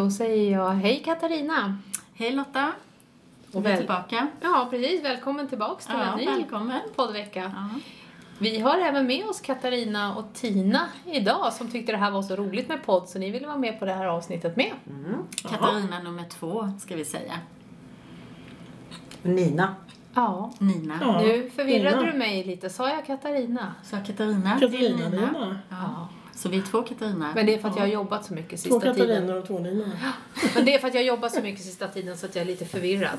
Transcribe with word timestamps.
Då 0.00 0.10
säger 0.10 0.52
jag 0.52 0.70
hej 0.70 1.02
Katarina. 1.04 1.78
Hej 2.14 2.32
Lotta! 2.32 2.72
Och 3.52 3.66
väl- 3.66 3.78
tillbaka. 3.78 4.26
Ja, 4.40 4.66
precis. 4.70 5.04
Välkommen 5.04 5.48
tillbaks 5.48 5.86
till 5.86 5.94
Ja, 5.98 6.12
en 6.12 6.18
ny 6.18 6.26
välkommen. 6.26 6.80
poddvecka. 6.96 7.52
Ja. 7.54 7.80
Vi 8.38 8.60
har 8.60 8.78
även 8.78 9.06
med 9.06 9.26
oss 9.26 9.40
Katarina 9.40 10.16
och 10.16 10.24
Tina 10.34 10.88
idag 11.06 11.52
som 11.52 11.68
tyckte 11.70 11.92
det 11.92 11.98
här 11.98 12.10
var 12.10 12.22
så 12.22 12.36
roligt 12.36 12.68
med 12.68 12.84
podd 12.84 13.08
så 13.08 13.18
ni 13.18 13.30
ville 13.30 13.46
vara 13.46 13.56
med 13.58 13.78
på 13.78 13.84
det 13.84 13.92
här 13.92 14.06
avsnittet 14.06 14.56
med. 14.56 14.72
Katarina 15.48 15.98
nummer 16.02 16.24
två, 16.28 16.70
ska 16.80 16.96
vi 16.96 17.04
säga. 17.04 17.32
Nina. 19.22 19.74
Ja. 20.14 20.52
Nina. 20.58 20.98
Ja. 21.00 21.20
Nu 21.20 21.50
förvirrade 21.50 21.96
Nina. 21.96 22.12
du 22.12 22.18
mig 22.18 22.44
lite. 22.44 22.70
Sa 22.70 22.88
jag 22.88 23.06
Katarina? 23.06 23.74
Så 23.84 23.96
Katarina 24.06 24.50
Katarina 24.60 24.70
till 24.98 25.10
Nina. 25.10 25.26
Nina. 25.32 25.58
Ja. 25.68 26.08
Så 26.40 26.48
vi 26.48 26.58
är 26.58 26.62
två 26.62 26.82
Katarina. 26.82 27.32
Men 27.34 27.46
det 27.46 27.54
är 27.54 27.58
för 27.58 27.68
att 27.68 27.76
jag 27.76 27.82
har 27.82 27.88
jobbat 27.88 28.24
så 28.24 28.34
mycket 28.34 28.50
Två 28.50 28.56
sista 28.56 28.80
tiden. 28.80 28.96
Katariner 28.96 29.38
och 29.38 29.46
två 29.46 29.58
Nina. 29.58 29.92
Men 30.54 30.64
det 30.64 30.74
är 30.74 30.78
för 30.78 30.88
att 30.88 30.94
jag 30.94 31.00
har 31.00 31.06
jobbat 31.06 31.32
så 31.32 31.42
mycket 31.42 31.64
sista 31.64 31.88
tiden 31.88 32.18
så 32.18 32.26
att 32.26 32.34
jag 32.34 32.42
är 32.42 32.46
lite 32.46 32.64
förvirrad. 32.64 33.18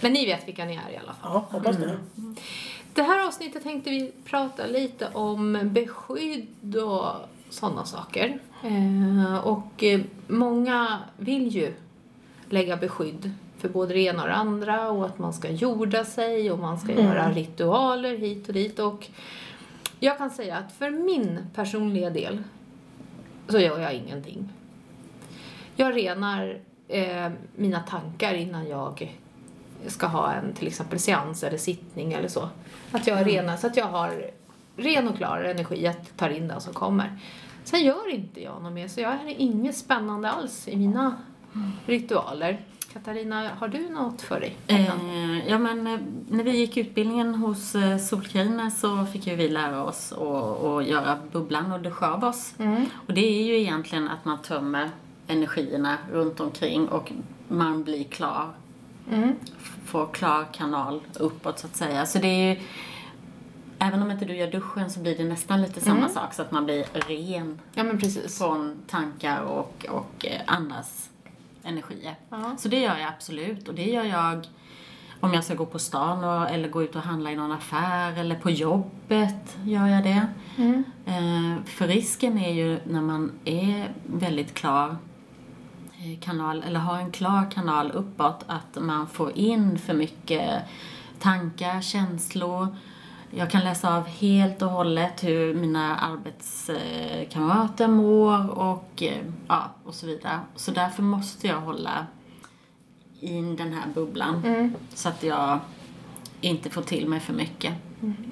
Men 0.00 0.12
ni 0.12 0.26
vet 0.26 0.48
vilka 0.48 0.64
ni 0.64 0.74
är 0.74 0.92
i 0.92 0.96
alla 0.96 1.14
fall. 1.14 1.30
Ja, 1.34 1.46
hoppas 1.50 1.76
det. 1.76 1.98
Det 2.94 3.02
här 3.02 3.26
avsnittet 3.26 3.62
tänkte 3.62 3.90
vi 3.90 4.12
prata 4.24 4.66
lite 4.66 5.08
om 5.12 5.58
beskydd 5.62 6.76
och 6.76 7.06
sådana 7.48 7.84
saker. 7.84 8.38
Eh, 8.62 9.46
och 9.46 9.84
eh, 9.84 10.00
många 10.26 10.98
vill 11.16 11.48
ju 11.48 11.74
lägga 12.48 12.76
beskydd 12.76 13.32
för 13.58 13.68
både 13.68 13.94
det 13.94 14.00
ena 14.00 14.22
och 14.22 14.28
det 14.28 14.34
andra 14.34 14.90
och 14.90 15.06
att 15.06 15.18
man 15.18 15.32
ska 15.32 15.50
jorda 15.50 16.04
sig 16.04 16.50
och 16.50 16.58
man 16.58 16.78
ska 16.78 16.92
göra 16.92 17.30
ritualer 17.30 18.16
hit 18.16 18.48
och 18.48 18.54
dit. 18.54 18.78
Och 18.78 19.06
jag 20.00 20.18
kan 20.18 20.30
säga 20.30 20.56
att 20.56 20.72
för 20.72 20.90
min 20.90 21.38
personliga 21.54 22.10
del 22.10 22.42
så 23.50 23.58
gör 23.58 23.78
jag 23.78 23.94
ingenting. 23.94 24.48
Jag 25.76 25.96
renar 25.96 26.60
eh, 26.88 27.28
mina 27.56 27.80
tankar 27.80 28.34
innan 28.34 28.68
jag 28.68 29.16
ska 29.86 30.06
ha 30.06 30.32
en 30.32 30.52
till 30.52 30.66
exempel 30.66 30.98
seans 30.98 31.44
eller 31.44 31.58
sittning 31.58 32.12
eller 32.12 32.28
så. 32.28 32.48
Att 32.92 33.06
jag 33.06 33.26
renar 33.26 33.56
så 33.56 33.66
att 33.66 33.76
jag 33.76 33.86
har 33.86 34.30
ren 34.76 35.08
och 35.08 35.16
klar 35.16 35.38
energi 35.42 35.86
att 35.86 36.16
ta 36.16 36.30
in 36.30 36.48
den 36.48 36.60
som 36.60 36.74
kommer. 36.74 37.18
Sen 37.64 37.84
gör 37.84 38.10
inte 38.10 38.42
jag 38.42 38.62
något 38.62 38.72
mer 38.72 38.88
så 38.88 39.00
jag 39.00 39.12
är 39.12 39.28
inget 39.38 39.76
spännande 39.76 40.30
alls 40.30 40.68
i 40.68 40.76
mina 40.76 41.16
ritualer. 41.86 42.60
Katarina, 42.92 43.50
har 43.58 43.68
du 43.68 43.88
något 43.88 44.22
för 44.22 44.40
dig? 44.40 44.56
Eh, 44.66 45.48
ja, 45.48 45.58
men 45.58 45.86
eh, 45.86 46.00
när 46.28 46.44
vi 46.44 46.56
gick 46.56 46.76
utbildningen 46.76 47.34
hos 47.34 47.74
eh, 47.74 47.98
Solkarina 47.98 48.70
så 48.70 49.06
fick 49.06 49.26
ju 49.26 49.36
vi 49.36 49.48
lära 49.48 49.84
oss 49.84 50.12
att, 50.12 50.86
göra 50.86 51.18
bubblan 51.32 51.72
och 51.72 51.80
duscha 51.80 52.10
av 52.10 52.24
oss. 52.24 52.54
Mm. 52.58 52.86
Och 53.06 53.14
det 53.14 53.20
är 53.20 53.42
ju 53.44 53.60
egentligen 53.60 54.08
att 54.08 54.24
man 54.24 54.42
tömmer 54.42 54.90
energierna 55.26 55.98
runt 56.12 56.40
omkring 56.40 56.88
och 56.88 57.12
man 57.48 57.84
blir 57.84 58.04
klar. 58.04 58.48
Mm. 59.10 59.32
Får 59.84 60.06
klar 60.06 60.46
kanal 60.52 61.00
uppåt 61.14 61.58
så 61.58 61.66
att 61.66 61.76
säga. 61.76 62.06
Så 62.06 62.18
det 62.18 62.28
är 62.28 62.54
ju, 62.54 62.60
även 63.78 64.02
om 64.02 64.10
inte 64.10 64.24
du 64.24 64.36
gör 64.36 64.50
duschen 64.50 64.90
så 64.90 65.00
blir 65.00 65.16
det 65.18 65.24
nästan 65.24 65.62
lite 65.62 65.80
samma 65.80 65.98
Mm. 65.98 66.10
sak 66.10 66.34
så 66.34 66.42
att 66.42 66.52
man 66.52 66.64
blir 66.64 66.84
ren 66.92 67.58
Ja 67.74 67.82
men 67.84 67.98
precis. 67.98 68.38
från 68.38 68.76
tankar 68.86 69.40
och, 69.40 69.86
och 69.88 70.26
eh, 70.26 70.40
andras 70.46 71.09
energier. 71.64 72.14
Ja. 72.28 72.56
Så 72.58 72.68
det 72.68 72.80
gör 72.80 72.98
jag 72.98 73.08
absolut 73.08 73.68
och 73.68 73.74
det 73.74 73.84
gör 73.84 74.04
jag 74.04 74.46
om 75.20 75.34
jag 75.34 75.44
ska 75.44 75.54
gå 75.54 75.66
på 75.66 75.78
stan 75.78 76.24
och, 76.24 76.50
eller 76.50 76.68
gå 76.68 76.82
ut 76.82 76.96
och 76.96 77.02
handla 77.02 77.32
i 77.32 77.36
någon 77.36 77.52
affär 77.52 78.18
eller 78.18 78.34
på 78.34 78.50
jobbet 78.50 79.58
gör 79.64 79.86
jag 79.86 80.04
det. 80.04 80.26
Mm. 80.56 80.84
Eh, 81.06 81.64
för 81.64 81.88
risken 81.88 82.38
är 82.38 82.52
ju 82.52 82.80
när 82.84 83.00
man 83.00 83.32
är 83.44 83.92
väldigt 84.06 84.54
klar 84.54 84.96
eh, 85.98 86.20
kanal, 86.20 86.64
eller 86.66 86.80
har 86.80 86.98
en 86.98 87.12
klar 87.12 87.50
kanal 87.50 87.90
uppåt, 87.90 88.44
att 88.46 88.78
man 88.80 89.06
får 89.06 89.38
in 89.38 89.78
för 89.78 89.94
mycket 89.94 90.62
tankar, 91.18 91.80
känslor. 91.80 92.76
Jag 93.30 93.50
kan 93.50 93.64
läsa 93.64 93.96
av 93.96 94.06
helt 94.06 94.62
och 94.62 94.68
hållet 94.70 95.24
hur 95.24 95.54
mina 95.54 95.96
arbetskamrater 95.96 97.88
mår 97.88 98.50
och, 98.50 99.02
eh, 99.02 99.24
ja, 99.48 99.70
och 99.84 99.94
så 99.94 100.06
vidare. 100.06 100.40
Så 100.56 100.70
därför 100.70 101.02
måste 101.02 101.46
jag 101.46 101.60
hålla 101.60 102.06
i 103.20 103.32
den 103.40 103.72
här 103.72 103.84
bubblan 103.94 104.42
Mm. 104.44 104.74
så 104.94 105.08
att 105.08 105.22
jag 105.22 105.58
inte 106.40 106.70
får 106.70 106.82
till 106.82 107.08
mig 107.08 107.20
för 107.20 107.32
mycket, 107.32 107.74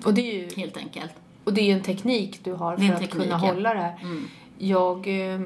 Och, 0.05 0.15
det 0.15 0.21
är 0.21 0.35
ju, 0.35 0.49
helt 0.63 0.77
enkelt. 0.77 1.13
och 1.45 1.53
det 1.55 1.61
är 1.61 1.65
ju 1.65 1.73
en 1.73 1.83
teknik 1.83 2.41
du 2.45 2.53
har 2.53 2.77
för 2.77 2.85
att 2.85 2.91
teknik, 3.01 3.11
kunna 3.11 3.25
ja. 3.27 3.37
hålla 3.37 3.75
det 3.75 3.81
här. 3.81 3.99
Mm. 4.03 4.29
Jag, 4.59 4.97
eh, 5.35 5.41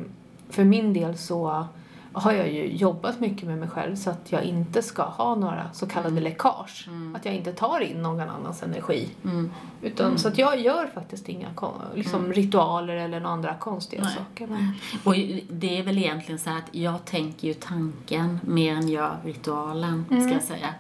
för 0.51 0.65
min 0.65 0.93
del 0.93 1.19
så 1.19 1.67
har 2.13 2.33
jag 2.33 2.53
ju 2.53 2.77
jobbat 2.77 3.21
mycket 3.21 3.49
med 3.49 3.59
mig 3.59 3.69
själv 3.69 3.97
så 3.97 4.11
att 4.11 4.33
jag 4.33 4.45
inte 4.45 4.83
ska 4.83 5.03
ha 5.03 5.35
några 5.35 5.71
så 5.73 5.87
kallade 5.87 6.21
läckage. 6.21 6.89
Att 7.15 7.25
jag 7.25 7.35
inte 7.35 7.53
tar 7.53 7.81
in 7.81 8.03
någon 8.03 8.21
annans 8.21 8.63
energi. 8.63 9.09
Mm. 9.25 9.51
Utan, 9.83 10.19
Så 10.19 10.29
att 10.29 10.39
jag 10.39 10.61
gör 10.61 10.87
faktiskt 10.87 11.29
inga 11.29 11.49
liksom, 11.95 12.33
ritualer 12.33 12.97
eller 12.97 13.21
några 13.21 13.35
andra 13.35 13.55
konstiga 13.55 14.03
Nej. 14.03 14.15
saker. 14.15 14.47
Men, 14.47 14.73
Och 15.05 15.15
det 15.51 15.79
är 15.79 15.83
väl 15.83 15.99
egentligen 15.99 16.39
så 16.39 16.51
att 16.51 16.75
jag 16.75 17.05
tänker 17.05 17.49
ju 17.49 17.55
tanken 17.55 18.41
mer 18.43 18.75
än 18.75 18.89
jag 18.89 19.11
ritualen, 19.25 20.05
ska 20.07 20.33
jag 20.33 20.43
säga. 20.43 20.75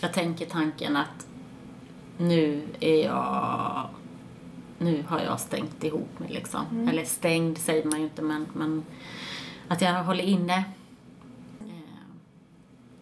Jag 0.00 0.12
tänker 0.12 0.46
tanken 0.46 0.96
att 0.96 1.26
nu 2.18 2.62
är 2.80 3.04
jag... 3.04 3.88
Nu 4.78 5.04
har 5.08 5.20
jag 5.20 5.40
stängt 5.40 5.84
ihop 5.84 6.18
mig 6.18 6.28
liksom. 6.32 6.88
Eller 6.88 7.04
stängd 7.04 7.58
säger 7.58 7.84
man 7.84 7.98
ju 7.98 8.04
inte, 8.04 8.22
men, 8.22 8.46
men 8.52 8.82
att 9.72 9.80
jag 9.82 10.04
håller 10.04 10.24
inne. 10.24 10.56
eh, 10.56 10.64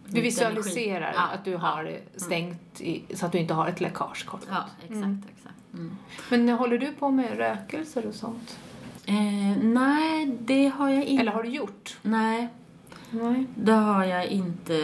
du 0.06 0.10
lite 0.10 0.20
visualiserar 0.20 1.00
energi. 1.00 1.14
Ja, 1.16 1.28
att 1.34 1.44
du 1.44 1.56
har 1.56 1.98
stängt 2.16 2.80
i, 2.80 3.02
så 3.14 3.26
att 3.26 3.32
du 3.32 3.38
inte 3.38 3.54
har 3.54 3.68
ett 3.68 3.80
läckage 3.80 4.26
kort. 4.26 4.40
Ja, 4.50 4.64
exakt, 4.82 5.30
exakt. 5.36 5.56
Mm. 5.74 5.96
Men 6.30 6.48
håller 6.48 6.78
du 6.78 6.92
på 6.92 7.10
med 7.10 7.36
rökelser 7.36 8.06
och 8.06 8.14
sånt? 8.14 8.58
Eh, 9.06 9.14
nej, 9.62 10.36
det 10.40 10.68
har 10.68 10.88
jag 10.88 11.04
inte. 11.04 11.20
Eller 11.22 11.32
har 11.32 11.42
du 11.42 11.48
gjort? 11.48 11.98
Nej, 12.02 12.48
Nej. 13.10 13.46
det 13.54 13.72
har 13.72 14.04
jag 14.04 14.26
inte 14.26 14.74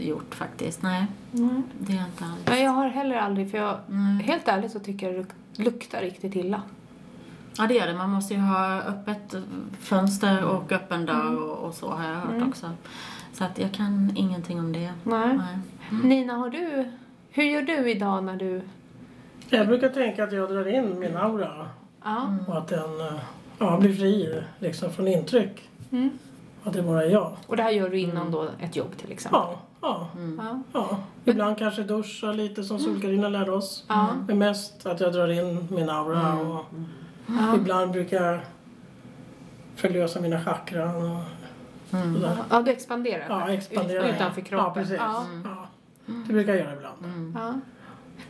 gjort 0.00 0.34
faktiskt. 0.34 0.82
Nej, 0.82 1.06
Nej. 1.32 1.62
det 1.78 1.92
har 1.92 2.00
jag 2.00 2.08
inte 2.08 2.24
alls. 2.24 2.40
Nej, 2.48 2.62
jag 2.62 2.70
har 2.70 2.88
heller 2.88 3.16
aldrig, 3.16 3.50
för 3.50 3.58
jag, 3.58 3.78
Nej. 3.88 4.22
helt 4.24 4.48
ärligt 4.48 4.72
så 4.72 4.80
tycker 4.80 5.06
jag 5.06 5.14
det 5.16 5.20
luk- 5.22 5.64
luktar 5.64 6.00
riktigt 6.00 6.36
illa. 6.36 6.62
Ja, 7.60 7.66
det 7.66 7.74
gör 7.74 7.86
det. 7.86 7.94
Man 7.94 8.10
måste 8.10 8.34
ju 8.34 8.40
ha 8.40 8.80
öppet 8.82 9.34
fönster 9.80 10.44
och 10.44 10.72
öppen 10.72 11.06
dörr 11.06 11.36
och, 11.42 11.58
och 11.66 11.74
så 11.74 11.90
har 11.90 12.08
jag 12.08 12.14
hört 12.20 12.48
också. 12.48 12.70
Så 13.32 13.44
att 13.44 13.58
jag 13.58 13.72
kan 13.72 14.12
ingenting 14.16 14.60
om 14.60 14.72
det. 14.72 14.92
Nej. 15.04 15.38
Nej. 15.38 15.58
Nina, 16.02 16.32
har 16.34 16.50
du, 16.50 16.88
hur 17.30 17.42
gör 17.44 17.62
du 17.62 17.90
idag 17.90 18.24
när 18.24 18.36
du... 18.36 18.62
Jag 19.48 19.66
brukar 19.66 19.88
tänka 19.88 20.24
att 20.24 20.32
jag 20.32 20.48
drar 20.50 20.68
in 20.68 20.98
min 20.98 21.16
aura 21.16 21.68
Ja. 22.04 22.34
och 22.48 22.58
att 22.58 22.68
den 22.68 23.00
eh, 23.00 23.20
ja, 23.58 23.76
blir 23.80 23.94
fri 23.94 24.42
liksom, 24.58 24.90
från 24.92 25.08
intryck. 25.08 25.68
Mm. 25.90 26.10
Att 26.64 26.72
det 26.72 26.82
bara 26.82 27.04
är 27.04 27.10
jag. 27.10 27.36
Och 27.46 27.56
det 27.56 27.62
här 27.62 27.70
gör 27.70 27.88
du 27.88 27.98
innan 27.98 28.30
då 28.30 28.48
ett 28.60 28.76
jobb 28.76 28.96
till 28.96 29.12
exempel? 29.12 29.40
Ja, 29.40 29.58
ja, 29.80 30.08
Ja. 30.38 30.62
ja. 30.72 30.98
Ibland 31.24 31.58
kanske 31.58 31.82
duscha 31.82 32.32
lite 32.32 32.64
som 32.64 32.78
Solkarina 32.78 33.28
lärde 33.28 33.52
oss. 33.52 33.84
Ja. 33.88 34.06
Men 34.26 34.38
mest 34.38 34.86
att 34.86 35.00
jag 35.00 35.12
drar 35.12 35.28
in 35.28 35.68
min 35.70 35.90
aura 35.90 36.32
och 36.34 36.64
Ja. 37.38 37.56
ibland 37.56 37.92
brukar 37.92 38.22
jag 38.24 38.40
förlösa 39.76 40.20
mina 40.20 40.40
chakran 40.44 41.10
och 41.10 41.22
sådär. 41.90 42.36
ja, 42.50 42.62
du 42.62 42.70
expanderar 42.70 43.26
Ja, 43.28 43.50
ut- 43.52 43.58
expandera. 43.58 44.08
utanför 44.14 44.40
kroppen. 44.40 44.66
Ja, 44.66 44.74
precis. 44.74 44.96
Ja. 44.98 45.26
Ja. 45.44 45.66
Det 46.26 46.32
brukar 46.32 46.54
jag 46.54 46.64
göra 46.64 46.76
ibland. 46.76 47.34
Ja. 47.38 47.54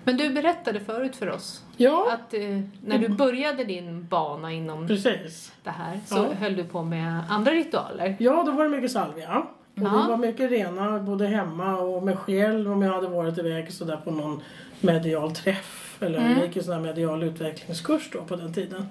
Men 0.04 0.16
du 0.16 0.30
berättade 0.30 0.80
förut 0.80 1.16
för 1.16 1.30
oss 1.30 1.64
Ja, 1.76 2.12
att 2.12 2.34
eh, 2.34 2.40
när 2.84 2.98
du 2.98 3.08
började 3.08 3.64
din 3.64 4.06
bana 4.06 4.52
inom 4.52 4.86
precis. 4.88 5.52
det 5.62 5.70
här 5.70 6.00
så 6.06 6.16
Ja. 6.16 6.34
höll 6.38 6.56
du 6.56 6.64
på 6.64 6.82
med 6.82 7.22
andra 7.28 7.52
ritualer. 7.52 8.16
Ja, 8.19 8.42
då 8.46 8.52
var 8.52 8.64
det 8.64 8.70
mycket 8.70 8.90
salvia. 8.90 9.38
Och 9.38 9.46
Ja. 9.75 9.82
det 9.82 10.08
var 10.08 10.16
mycket 10.16 10.50
rena 10.50 10.98
både 10.98 11.26
hemma 11.26 11.76
och 11.76 12.02
mig 12.02 12.16
själv 12.16 12.72
om 12.72 12.82
jag 12.82 12.92
hade 12.94 13.08
varit 13.08 13.38
iväg 13.38 13.72
sådär 13.72 13.96
på 14.04 14.10
någon 14.10 14.42
medial 14.80 15.30
träff. 15.34 15.89
Eller 16.00 16.19
Mm. 16.19 16.32
jag 16.38 16.47
gick 16.47 16.56
en 16.56 16.64
sån 16.64 16.75
här 16.75 16.81
medial 16.81 17.23
utvecklingskurs 17.23 18.11
då 18.12 18.23
på 18.25 18.37
den 18.37 18.52
tiden. 18.52 18.87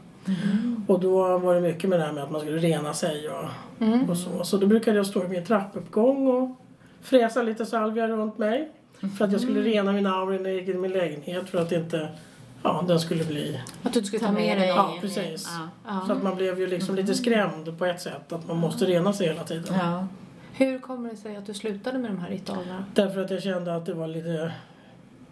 Och 0.88 1.00
då 1.00 1.38
var 1.38 1.56
det 1.56 1.62
mycket 1.62 1.90
med 1.90 2.00
det 2.00 2.06
här 2.06 2.12
med 2.14 2.24
att 2.24 2.32
man 2.32 2.42
skulle 2.42 2.58
rena 2.58 2.94
sig 2.94 3.30
och, 3.30 3.46
Mm. 3.86 4.10
och 4.10 4.18
så. 4.18 4.44
Så 4.44 4.58
då 4.58 4.68
brukade 4.68 4.98
jag 4.98 5.06
stå 5.06 5.26
i 5.26 5.28
min 5.28 5.46
trappuppgång 5.46 6.28
och 6.28 6.50
fräsa 7.02 7.42
lite 7.44 7.66
salvia 7.66 8.08
runt 8.08 8.38
mig. 8.38 8.72
För 9.18 9.26
att 9.26 9.32
jag 9.32 9.42
skulle 9.42 9.62
rena 9.62 9.92
min 9.92 10.06
aura 10.08 10.38
när 10.40 10.50
jag 10.50 10.60
gick 10.60 10.68
in 10.70 10.76
i 10.76 10.78
min 10.80 10.92
lägenhet 10.92 11.50
för 11.50 11.58
att 11.62 11.72
inte 11.72 12.10
ja, 12.64 12.86
den 12.88 13.00
skulle 13.00 13.24
bli... 13.24 13.60
Att 13.84 13.94
du 13.94 14.04
skulle 14.04 14.20
ta 14.26 14.32
med 14.32 14.58
dig. 14.58 14.68
Ja, 14.68 14.94
precis. 15.02 15.50
Ja. 15.60 15.70
Ja. 15.88 16.04
Så 16.08 16.14
att 16.14 16.24
man 16.24 16.36
blev 16.36 16.60
ju 16.60 16.68
liksom 16.68 16.96
lite 16.96 17.14
skrämd 17.14 17.78
på 17.78 17.86
ett 17.86 18.02
sätt. 18.02 18.34
Att 18.34 18.48
man 18.48 18.58
måste 18.58 18.86
rena 18.86 19.14
sig 19.14 19.28
hela 19.28 19.44
tiden. 19.44 19.76
Ja. 19.80 20.08
Hur 20.54 20.80
kommer 20.80 21.10
det 21.10 21.16
sig 21.18 21.36
att 21.36 21.46
du 21.46 21.54
slutade 21.54 21.98
med 21.98 22.12
de 22.12 22.20
här 22.20 22.30
ritualerna? 22.30 22.86
Därför 22.94 23.22
att 23.22 23.32
jag 23.32 23.44
kände 23.44 23.76
att 23.76 23.86
det 23.86 23.94
var 23.94 24.08
lite 24.08 24.52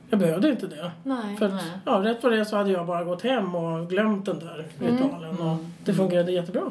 jag 0.09 0.19
behövde 0.19 0.49
inte 0.49 0.67
det. 0.67 0.91
Nej. 1.03 1.37
För 1.37 1.45
att, 1.45 1.53
Nej. 1.53 1.71
ja, 1.85 1.91
rätt 1.91 2.23
vad 2.23 2.31
det 2.31 2.45
så 2.45 2.57
hade 2.57 2.71
jag 2.71 2.87
bara 2.87 3.03
gått 3.03 3.21
hem 3.21 3.55
och 3.55 3.89
glömt 3.89 4.25
den 4.25 4.39
där 4.39 4.65
Mm. 4.79 4.93
ritualen 4.97 5.39
och 5.41 5.57
det 5.85 5.93
fungerade 5.93 6.31
jättebra. 6.31 6.61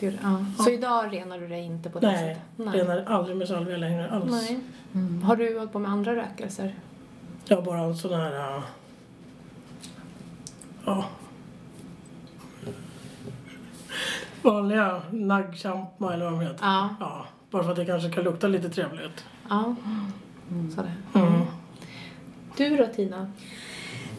Det- 0.00 0.18
ja. 0.22 0.44
Så 0.64 0.70
idag 0.70 1.12
renar 1.14 1.38
du 1.38 1.48
dig 1.48 1.64
inte 1.64 1.90
på 1.90 1.98
det 2.00 2.06
Nej, 2.06 2.38
sättet? 2.56 2.74
renar 2.74 3.04
aldrig 3.06 3.36
med 3.36 3.48
salvia 3.48 3.76
längre 3.76 4.10
alls. 4.10 4.30
Nej. 4.30 4.60
Mm. 4.94 5.22
Har 5.22 5.36
du 5.36 5.58
hållit 5.58 5.72
på 5.72 5.78
med 5.78 5.90
andra 5.90 6.16
rökelser? 6.16 6.74
Jag 7.44 7.56
har 7.56 7.62
bara 7.62 7.78
en 7.78 7.96
sån 7.96 8.14
här... 8.20 8.56
äh, 8.56 8.62
Ja. 10.84 11.04
Vanliga 14.42 15.02
naggchampa 15.10 16.14
eller 16.14 16.24
vad 16.24 16.32
de 16.34 16.40
heter. 16.40 16.58
Ja. 16.66 16.88
Ja, 17.00 17.26
bara 17.50 17.62
för 17.62 17.70
att 17.70 17.76
det 17.76 17.84
kanske 17.84 18.10
kan 18.10 18.24
lukta 18.24 18.46
lite 18.48 18.68
trevligt. 18.70 19.24
ja. 19.48 19.74
Sådär. 20.74 20.92
Mm. 21.14 21.40
Du 22.56 22.76
då 22.76 22.86
Tina? 22.86 23.32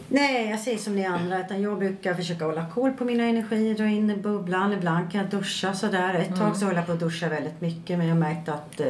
Nej, 0.08 0.50
jag 0.50 0.60
säger 0.60 0.78
som 0.78 0.94
ni 0.96 1.04
andra. 1.06 1.40
Utan 1.40 1.62
jag 1.62 1.78
brukar 1.78 2.14
försöka 2.14 2.44
hålla 2.44 2.66
koll 2.74 2.90
på 2.92 3.04
mina 3.04 3.24
energier, 3.24 3.74
dra 3.74 3.86
in 3.86 4.10
i 4.10 4.16
bubblan. 4.16 4.72
Ibland 4.72 5.12
kan 5.12 5.20
jag 5.20 5.30
duscha 5.30 5.74
sådär. 5.74 6.14
Ett 6.14 6.36
tag 6.36 6.56
så 6.56 6.64
höll 6.66 6.76
jag 6.76 6.86
på 6.86 6.92
att 6.92 7.00
duscha 7.00 7.28
väldigt 7.28 7.60
mycket 7.60 7.98
men 7.98 8.06
jag 8.06 8.16
märkte 8.16 8.52
att... 8.52 8.80
Uh, 8.80 8.86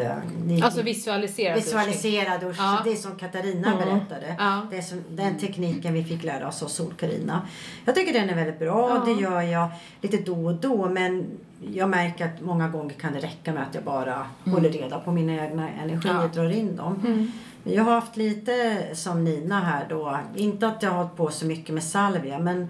ni, 0.47 0.63
Alltså 0.63 0.83
visualisera 0.83 1.55
visualisera 1.55 2.39
dusch. 2.39 2.57
Ja. 2.59 2.81
Det 2.85 2.93
är 2.93 2.97
som 2.97 3.17
Katarina 3.17 3.73
Mm. 3.73 3.79
berättade. 3.79 4.37
Ja. 4.39 4.67
Det 4.71 4.77
är 4.77 4.83
som, 4.83 5.05
den 5.11 5.39
tekniken 5.39 5.95
vi 5.95 6.05
fick 6.05 6.25
lära 6.25 6.49
oss 6.49 6.63
av 6.63 6.67
Sol-Karina. 6.69 7.43
Jag 7.85 7.95
tycker 7.95 8.13
den 8.13 8.31
är 8.31 8.35
väldigt 8.35 8.59
bra. 8.59 8.89
Ja. 9.07 9.13
Det 9.15 9.21
gör 9.23 9.41
jag 9.43 9.69
lite 10.01 10.17
då 10.17 10.47
och 10.47 10.55
då. 10.55 10.89
Men 10.89 11.27
jag 11.73 11.89
märker 11.89 12.25
att 12.25 12.41
många 12.41 12.69
gånger 12.69 12.95
kan 12.95 13.13
det 13.13 13.19
räcka 13.19 13.53
med 13.53 13.63
att 13.63 13.75
jag 13.75 13.85
bara 13.85 14.27
håller 14.45 14.71
reda 14.71 14.99
på 14.99 15.13
mina 15.13 15.45
egna 15.47 15.71
energier 15.71 16.15
Ja. 16.15 16.29
drar 16.35 16.51
in 16.51 16.77
dem. 16.77 17.31
Mm. 17.65 17.77
Jag 17.77 17.85
har 17.85 17.93
haft 17.93 18.17
lite 18.17 18.87
som 18.95 19.25
Nina 19.25 19.61
här 19.61 19.87
då. 19.89 20.19
Inte 20.37 20.67
att 20.67 20.83
jag 20.83 20.91
har 20.91 20.97
hållit 20.97 21.17
på 21.17 21.31
så 21.31 21.47
mycket 21.47 21.75
med 21.75 21.85
salvia 21.85 22.39
men 22.39 22.69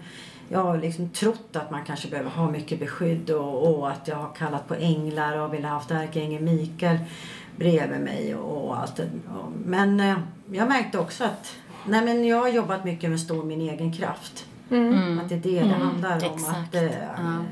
jag 0.49 0.63
har 0.63 0.77
liksom 0.77 1.09
trott 1.09 1.55
att 1.55 1.71
man 1.71 1.85
kanske 1.85 2.07
behöver 2.07 2.29
ha 2.29 2.51
mycket 2.51 2.79
beskydd 2.79 3.29
och, 3.29 3.77
och 3.77 3.91
att 3.91 4.07
jag 4.07 4.15
har 4.15 4.33
kallat 4.35 4.67
på 4.67 4.73
änglar 4.75 5.37
och 5.37 5.53
vill 5.53 5.65
ha 5.65 5.71
haft 5.71 5.91
ärkeängeln 5.91 6.45
Mikael 6.45 6.97
bredvid 7.57 7.99
mig 7.99 8.35
och, 8.35 8.67
och 8.67 8.79
allt 8.79 8.95
det. 8.95 9.09
Men 9.65 9.99
eh, 9.99 10.17
jag 10.51 10.67
märkte 10.67 10.99
också 10.99 11.23
att 11.23 11.55
nej 11.87 12.05
men 12.05 12.25
jag 12.25 12.41
har 12.41 12.47
jobbat 12.47 12.85
mycket 12.85 13.09
med 13.09 13.19
stå 13.19 13.41
i 13.41 13.45
min 13.45 13.61
egen 13.61 13.93
kraft. 13.93 14.45
Mm. 14.69 15.19
Att 15.19 15.29
det 15.29 15.35
är 15.35 15.39
det 15.39 15.59
det 15.59 15.73
handlar 15.73 16.15
om. 16.29 16.35
exakt. 16.35 16.75
Att, 16.75 16.75
eh, 16.75 16.91
Ja. 17.17 17.43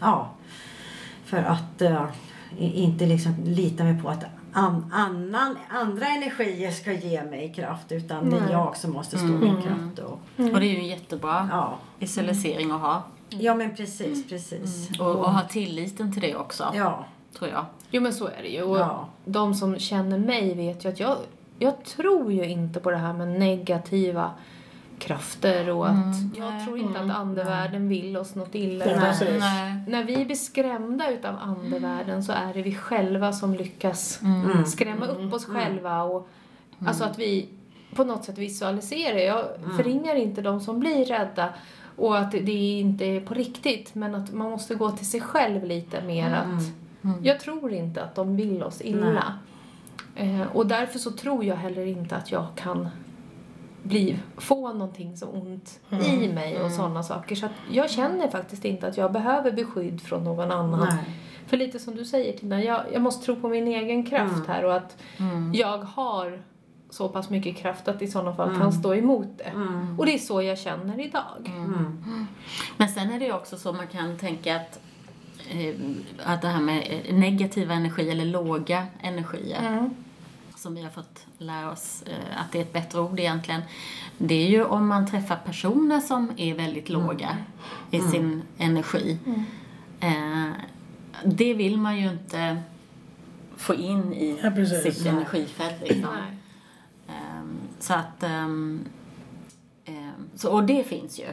ja. 0.00 0.30
För 1.24 1.36
att 1.38 1.82
eh, 1.82 2.04
inte 2.58 3.06
liksom 3.06 3.34
lita 3.44 3.84
mig 3.84 4.02
på 4.02 4.08
att 4.08 4.24
an, 4.52 4.92
annan, 4.92 5.58
andra 5.68 6.06
energier 6.06 6.70
ska 6.70 6.92
ge 6.92 7.24
mig 7.24 7.52
kraft 7.56 7.92
utan 7.92 8.30
det 8.30 8.36
är 8.36 8.40
Nej. 8.40 8.52
jag 8.52 8.76
som 8.76 8.92
måste 8.92 9.18
stå 9.18 9.26
i 9.28 9.30
min 9.30 9.62
kraft. 9.62 9.98
Och, 9.98 10.12
Och 10.54 10.60
det 10.60 10.66
är 10.66 10.72
ju 10.72 10.78
en 10.78 10.86
jättebra 10.86 11.48
ja. 11.52 11.78
visualisering 11.98 12.70
att 12.70 12.80
ha. 12.80 13.02
ja 13.28 13.54
men 13.54 13.76
precis, 13.76 14.28
precis. 14.28 15.00
Och, 15.00 15.16
och 15.16 15.32
ha 15.32 15.40
tilliten 15.48 16.12
till 16.12 16.22
det 16.22 16.36
också, 16.36 16.72
Ja, 16.74 17.04
tror 17.38 17.50
jag. 17.50 17.64
Jo 17.90 18.02
men 18.02 18.12
så 18.12 18.26
är 18.26 18.42
det 18.42 18.48
ju. 18.48 18.62
Och 18.62 18.78
Ja. 18.78 19.08
de 19.24 19.54
som 19.54 19.78
känner 19.78 20.18
mig 20.18 20.54
vet 20.54 20.84
ju 20.84 20.88
att 20.88 21.00
jag, 21.00 21.16
jag 21.58 21.84
tror 21.84 22.32
ju 22.32 22.44
inte 22.44 22.80
på 22.80 22.90
det 22.90 22.96
här 22.96 23.12
med 23.12 23.28
negativa 23.28 24.30
krafter 25.00 25.70
och 25.70 25.88
att 25.88 26.16
jag 26.36 26.50
Nej. 26.52 26.64
tror 26.64 26.78
inte 26.78 27.00
att 27.00 27.10
andevärlden 27.10 27.88
vill 27.88 28.16
oss 28.16 28.34
något 28.34 28.54
illa. 28.54 28.84
Nej. 28.84 29.74
När 29.88 30.04
vi 30.04 30.24
blir 30.24 30.36
skrämda 30.36 31.10
utav 31.10 31.36
andevärlden 31.40 32.24
så 32.24 32.32
är 32.32 32.54
det 32.54 32.62
vi 32.62 32.74
själva 32.74 33.32
som 33.32 33.54
lyckas 33.54 34.20
Mm. 34.22 34.64
skrämma 34.66 35.06
upp 35.06 35.32
oss 35.34 35.44
själva 35.44 36.02
och 36.02 36.28
alltså 36.86 37.04
att 37.04 37.18
vi 37.18 37.48
på 37.94 38.04
något 38.04 38.24
sätt 38.24 38.38
visualiserar. 38.38 39.18
Jag 39.18 39.44
förringar 39.76 40.14
inte 40.14 40.42
de 40.42 40.60
som 40.60 40.80
blir 40.80 41.04
rädda 41.04 41.48
och 41.96 42.18
att 42.18 42.30
det 42.30 42.52
inte 42.80 43.04
är 43.04 43.20
på 43.20 43.34
riktigt 43.34 43.94
men 43.94 44.14
att 44.14 44.32
man 44.32 44.50
måste 44.50 44.74
gå 44.74 44.90
till 44.90 45.06
sig 45.06 45.20
själv 45.20 45.64
lite 45.64 46.02
mer 46.02 46.32
att 46.34 46.62
jag 47.22 47.40
tror 47.40 47.72
inte 47.72 48.02
att 48.02 48.14
de 48.14 48.36
vill 48.36 48.62
oss 48.62 48.80
illa. 48.80 49.34
Eh, 50.16 50.42
och 50.52 50.66
därför 50.66 50.98
så 50.98 51.10
tror 51.10 51.44
jag 51.44 51.56
heller 51.56 51.86
inte 51.86 52.16
att 52.16 52.32
jag 52.32 52.46
kan 52.54 52.88
bli, 53.82 54.18
få 54.36 54.72
någonting 54.72 55.16
så 55.16 55.26
ont 55.26 55.80
i 56.06 56.28
mig 56.28 56.60
och 56.60 56.70
sådana 56.70 57.02
saker. 57.02 57.36
Så 57.36 57.46
att 57.46 57.52
jag 57.70 57.90
känner 57.90 58.28
faktiskt 58.28 58.64
inte 58.64 58.86
att 58.86 58.96
jag 58.96 59.12
behöver 59.12 59.50
beskydd 59.52 60.00
från 60.00 60.24
någon 60.24 60.50
annan. 60.50 60.80
nej. 60.90 61.04
För 61.46 61.56
lite 61.56 61.78
som 61.78 61.94
du 61.96 62.04
säger 62.04 62.38
Tina, 62.38 62.62
jag, 62.62 62.80
jag 62.92 63.02
måste 63.02 63.24
tro 63.26 63.36
på 63.36 63.48
min 63.48 63.68
egen 63.68 64.06
kraft 64.06 64.46
här 64.48 64.64
och 64.64 64.74
att 64.76 64.96
Mm. 65.18 65.54
jag 65.54 65.78
har 65.78 66.42
så 66.90 67.08
pass 67.08 67.30
mycket 67.30 67.56
kraft 67.56 67.88
att 67.88 68.02
i 68.02 68.06
sådana 68.08 68.34
fall 68.34 68.58
kan 68.58 68.72
stå 68.72 68.94
emot 68.94 69.28
det. 69.38 69.52
Och 69.98 70.06
det 70.06 70.14
är 70.14 70.18
så 70.18 70.42
jag 70.42 70.58
känner 70.58 71.00
idag. 71.06 71.50
Men 72.76 72.88
sen 72.88 73.10
är 73.10 73.18
det 73.18 73.24
ju 73.24 73.32
också 73.32 73.56
så 73.56 73.72
man 73.72 73.86
kan 73.86 74.16
tänka 74.18 74.56
att, 74.56 74.80
eh, 75.50 75.74
att 76.24 76.42
det 76.42 76.48
här 76.48 76.60
med 76.60 77.02
eh, 77.06 77.14
negativa 77.14 77.74
energi 77.74 78.10
eller 78.10 78.24
låga 78.24 78.86
energier 79.02 79.58
Mm. 79.68 79.90
Som 80.60 80.74
vi 80.74 80.82
har 80.82 80.90
fått 80.90 81.26
lära 81.38 81.70
oss 81.70 82.02
eh, 82.06 82.40
att 82.40 82.52
det 82.52 82.58
är 82.58 82.62
ett 82.62 82.72
bättre 82.72 83.00
ord 83.00 83.20
egentligen. 83.20 83.62
Det 84.18 84.34
är 84.34 84.48
ju 84.48 84.64
om 84.64 84.88
man 84.88 85.06
träffar 85.06 85.36
personer 85.36 86.00
som 86.00 86.32
är 86.36 86.54
väldigt 86.54 86.88
låga 86.88 87.36
i 87.90 88.00
sin 88.00 88.42
energi. 88.58 89.18
Eh, 90.00 90.50
det 91.24 91.54
vill 91.54 91.78
man 91.78 91.98
ju 91.98 92.10
inte 92.10 92.62
få 93.56 93.74
in 93.74 94.12
i 94.12 94.38
Ja, 94.42 94.50
precis. 94.50 94.82
sitt 94.94 95.04
Nej. 95.04 95.14
energifält. 95.14 95.80
Liksom. 95.80 96.16
Ehm, 97.08 97.58
så 97.78 97.94
att... 97.94 98.22
ehm, 98.22 98.84
ehm, 99.84 100.12
så, 100.34 100.52
och 100.52 100.64
det 100.64 100.84
finns 100.84 101.18
ju. 101.20 101.26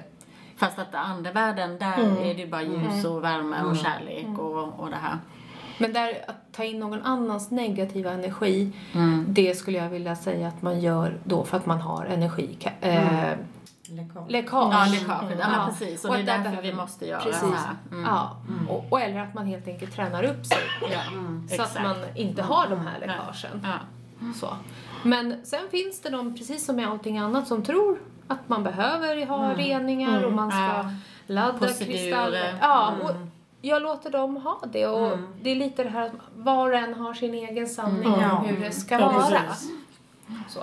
Fast 0.55 0.79
att 0.79 0.95
andevärlden, 0.95 1.77
där 1.79 1.97
Mm. 1.99 2.17
är 2.17 2.33
det 2.33 2.41
ju 2.41 2.47
bara 2.49 2.63
ljus 2.63 3.05
och 3.05 3.23
värme 3.23 3.61
och 3.63 3.77
kärlek 3.77 4.39
och, 4.39 4.79
och 4.79 4.89
det 4.89 4.95
här. 4.95 5.17
Men 5.77 5.93
där 5.93 6.23
att 6.27 6.35
ta 6.53 6.63
in 6.63 6.79
någon 6.79 7.01
annans 7.03 7.51
negativa 7.51 8.11
energi, 8.11 8.71
Mm. 8.93 9.25
det 9.29 9.57
skulle 9.57 9.77
jag 9.77 9.89
vilja 9.89 10.15
säga 10.15 10.47
att 10.47 10.61
man 10.61 10.79
gör 10.79 11.17
då 11.23 11.43
för 11.43 11.57
att 11.57 11.65
man 11.65 11.81
har 11.81 12.05
energi. 12.05 12.57
Eh, 12.81 13.01
Läckage. 13.89 14.29
läckage. 14.29 14.73
Ja, 14.73 14.85
läckage. 14.91 15.31
Ja, 15.39 15.45
Ja. 15.55 15.69
precis. 15.69 16.05
Och, 16.05 16.13
det 16.13 16.19
är 16.19 16.23
där 16.23 16.37
därför 16.39 16.61
vi 16.61 16.73
måste 16.73 17.05
göra 17.07 17.21
Precis. 17.21 17.41
det 17.41 17.47
här. 17.57 17.75
Mm. 17.91 18.03
Ja. 18.05 18.37
Och, 18.69 18.85
och 18.89 19.01
eller 19.01 19.19
att 19.19 19.33
man 19.33 19.45
helt 19.45 19.67
enkelt 19.67 19.95
tränar 19.95 20.23
upp 20.23 20.45
sig. 20.45 20.57
Ja, 20.91 20.99
Så 21.55 21.61
att 21.61 21.83
man 21.83 21.95
inte 22.15 22.41
har 22.41 22.67
de 22.67 22.79
här 22.79 22.99
läckagen. 22.99 23.61
Ja. 23.63 24.31
Så. 24.35 24.47
Men 25.03 25.45
sen 25.45 25.59
finns 25.71 26.01
det 26.01 26.09
de, 26.09 26.35
precis 26.37 26.65
som 26.65 26.75
med 26.75 26.87
allting 26.89 27.17
annat, 27.17 27.47
som 27.47 27.63
tror 27.63 27.97
att 28.27 28.49
man 28.49 28.63
behöver 28.63 29.25
ha 29.25 29.53
reningar 29.53 30.23
och 30.23 30.33
man 30.33 30.51
ska 30.51 30.59
Ja. 30.59 30.91
ladda 31.27 31.67
kristaller. 31.67 32.57
Ja, 32.61 32.93
och 33.03 33.11
jag 33.61 33.81
låter 33.81 34.11
dem 34.11 34.35
ha 34.37 34.61
det. 34.71 34.87
Och 34.87 35.17
det 35.41 35.49
är 35.49 35.55
lite 35.55 35.83
det 35.83 35.89
här 35.89 36.05
att 36.05 36.11
var 36.35 36.69
och 36.71 36.77
en 36.77 36.93
har 36.93 37.13
sin 37.13 37.33
egen 37.33 37.67
sanning 37.67 38.13
Mm. 38.13 38.31
om 38.31 38.45
hur 38.45 38.59
det 38.65 38.71
ska 38.71 38.99
Ja, 38.99 39.11
vara. 39.11 39.41
precis. 39.49 39.71
Så. 40.49 40.59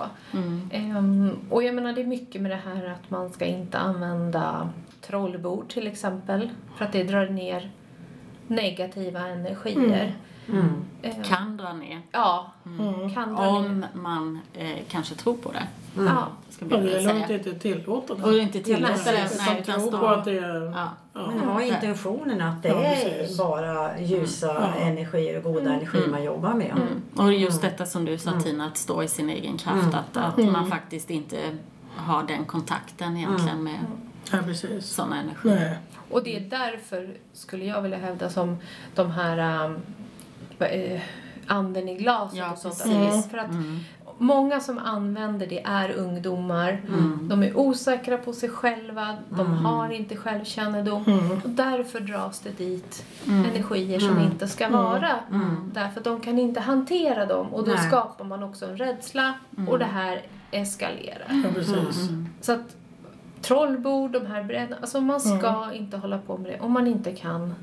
Ehm, 0.71 1.31
och 1.49 1.63
jag 1.63 1.75
menar 1.75 1.93
det 1.93 2.01
är 2.01 2.05
mycket 2.05 2.41
med 2.41 2.51
det 2.51 2.59
här 2.65 2.85
att 2.85 3.09
man 3.09 3.29
ska 3.29 3.45
inte 3.45 3.77
använda 3.77 4.69
trollbord 5.01 5.67
till 5.69 5.87
exempel. 5.87 6.49
För 6.77 6.85
att 6.85 6.91
det 6.91 7.03
drar 7.03 7.25
ner 7.29 7.71
negativa 8.47 9.19
energier. 9.27 10.15
Ehm, 10.53 10.85
Kan 11.23 11.57
dra 11.57 11.73
ner. 11.73 12.01
Ja, 12.11 12.51
kan 13.13 13.35
dra 13.35 13.41
ner. 13.41 13.47
Om 13.49 13.85
man 13.93 14.39
eh, 14.53 14.77
kanske 14.89 15.15
tror 15.15 15.33
på 15.37 15.51
det. 15.51 15.67
Ja. 15.97 16.27
Ska 16.49 16.65
Ja, 16.69 16.77
det 16.77 16.95
är 17.03 17.31
inte 17.31 17.53
tillåta 17.59 18.13
Och 18.13 18.31
det. 18.31 18.39
inte 18.39 18.59
tillåta 18.61 19.11
det. 19.11 19.29
Nej, 19.37 19.59
Utan 19.61 19.79
tro 19.79 19.91
på 19.99 20.07
att 20.07 20.25
det 20.25 20.37
är... 20.37 20.71
Ja. 20.75 20.89
Ja. 21.13 21.27
Men 21.27 21.39
ha 21.39 21.61
intentionen 21.61 22.41
att 22.41 22.63
det 22.63 22.69
är 22.69 23.37
bara 23.37 23.99
ljusa 23.99 24.73
energier 24.73 25.37
och 25.37 25.43
goda 25.53 25.73
energier 25.73 26.07
man 26.07 26.23
jobbar 26.23 26.53
med. 26.53 26.73
Och 27.15 27.33
just 27.33 27.61
detta 27.61 27.85
som 27.85 28.05
du 28.05 28.17
sa 28.17 28.39
Tina, 28.39 28.65
att 28.67 28.77
stå 28.77 29.03
i 29.03 29.07
sin 29.07 29.29
egen 29.29 29.57
kraft. 29.57 29.93
Att, 29.93 30.17
att 30.17 30.37
man 30.37 30.69
faktiskt 30.69 31.09
inte 31.09 31.37
har 31.95 32.23
den 32.23 32.45
kontakten 32.45 33.17
egentligen 33.17 33.63
med 33.63 33.79
Ja, 34.31 34.37
sådana 34.81 35.19
energier. 35.19 35.55
Nej. 35.55 35.77
Och 36.09 36.23
det 36.23 36.35
är 36.35 36.39
därför, 36.39 37.09
skulle 37.33 37.65
jag 37.65 37.81
vilja 37.81 37.97
hävda, 37.97 38.29
som 38.29 38.57
de 38.95 39.11
här 39.11 39.65
um, 39.65 39.79
anden 41.47 41.89
i 41.89 41.95
glaset 41.95 42.37
Ja, 42.37 42.51
och 42.51 42.57
sånt. 42.57 42.85
är 42.85 43.29
För 43.29 43.37
att 43.37 43.49
många 44.17 44.59
som 44.59 44.77
använder 44.77 45.47
det 45.47 45.61
är 45.63 45.91
ungdomar. 45.91 46.81
De 47.21 47.43
är 47.43 47.57
osäkra 47.57 48.17
på 48.17 48.33
sig 48.33 48.49
själva, 48.49 49.17
de 49.29 49.65
har 49.65 49.89
inte 49.89 50.15
självkännedom. 50.15 51.31
Och 51.43 51.49
därför 51.49 51.99
dras 51.99 52.39
det 52.39 52.57
dit 52.57 53.05
energier 53.27 53.99
som 53.99 54.19
inte 54.19 54.47
ska 54.47 54.69
vara. 54.69 55.11
Därför 55.73 55.99
att 55.99 56.03
de 56.03 56.19
kan 56.21 56.39
inte 56.39 56.59
hantera 56.59 57.25
dem. 57.25 57.47
Och 57.47 57.65
då 57.65 57.71
Nej. 57.71 57.87
skapar 57.87 58.25
man 58.25 58.43
också 58.43 58.65
en 58.65 58.77
rädsla. 58.77 59.33
Och 59.67 59.79
det 59.79 59.85
här 59.85 60.21
eskalerar. 60.51 61.27
Ja, 61.43 61.49
precis. 61.53 62.09
Så 62.41 62.51
att 62.51 62.75
trollbord, 63.47 64.11
de 64.11 64.25
här 64.25 64.43
brädorna, 64.43 64.77
alltså 64.81 65.01
man 65.01 65.19
ska 65.19 65.73
inte 65.73 65.97
hålla 65.97 66.17
på 66.17 66.37
med 66.37 66.51
det 66.51 66.59
om 66.59 66.71
man 66.71 66.87
inte 66.87 67.11
kan 67.11 67.55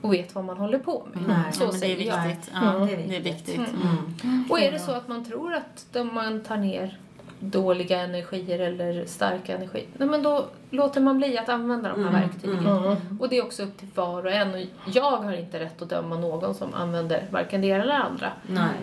och 0.00 0.12
vet 0.12 0.34
vad 0.34 0.44
man 0.44 0.56
håller 0.56 0.78
på 0.78 1.06
med. 1.12 1.22
Nej, 1.28 1.52
så 1.52 1.62
Ja, 1.64 1.66
det 1.70 1.76
är 1.76 1.78
säger 1.78 2.06
jag. 2.06 2.26
viktigt. 2.28 2.50
Ja, 2.54 2.60
det 2.60 2.92
är 2.92 2.96
det 3.08 3.16
är 3.16 3.20
viktigt. 3.20 3.58
viktigt. 3.58 4.50
Och 4.50 4.60
är 4.60 4.72
det 4.72 4.78
så 4.78 4.92
att 4.92 5.08
man 5.08 5.24
tror 5.24 5.54
att 5.54 5.96
man 6.12 6.40
tar 6.42 6.56
ner 6.56 6.98
dåliga 7.38 8.00
energier 8.00 8.58
eller 8.58 9.04
starka 9.06 9.56
energier. 9.56 9.86
Nej, 9.96 10.08
men 10.08 10.22
då 10.22 10.44
låter 10.70 11.00
man 11.00 11.18
bli 11.18 11.38
att 11.38 11.48
använda 11.48 11.88
de 11.88 12.04
här 12.04 12.08
Mm, 12.10 12.20
verktygen. 12.22 12.64
Ja. 12.64 12.96
Och 13.20 13.28
det 13.28 13.38
är 13.38 13.44
också 13.44 13.62
upp 13.62 13.78
till 13.78 13.88
var 13.94 14.26
och 14.26 14.32
en. 14.32 14.54
Och 14.54 14.60
jag 14.94 15.10
har 15.10 15.32
inte 15.32 15.60
rätt 15.60 15.82
att 15.82 15.88
döma 15.88 16.16
någon 16.16 16.54
som 16.54 16.74
använder 16.74 17.24
varken 17.30 17.60
det 17.60 17.66
ena 17.66 17.82
eller 17.82 17.92
det 17.94 18.02
andra. 18.04 18.32
Nej. 18.46 18.74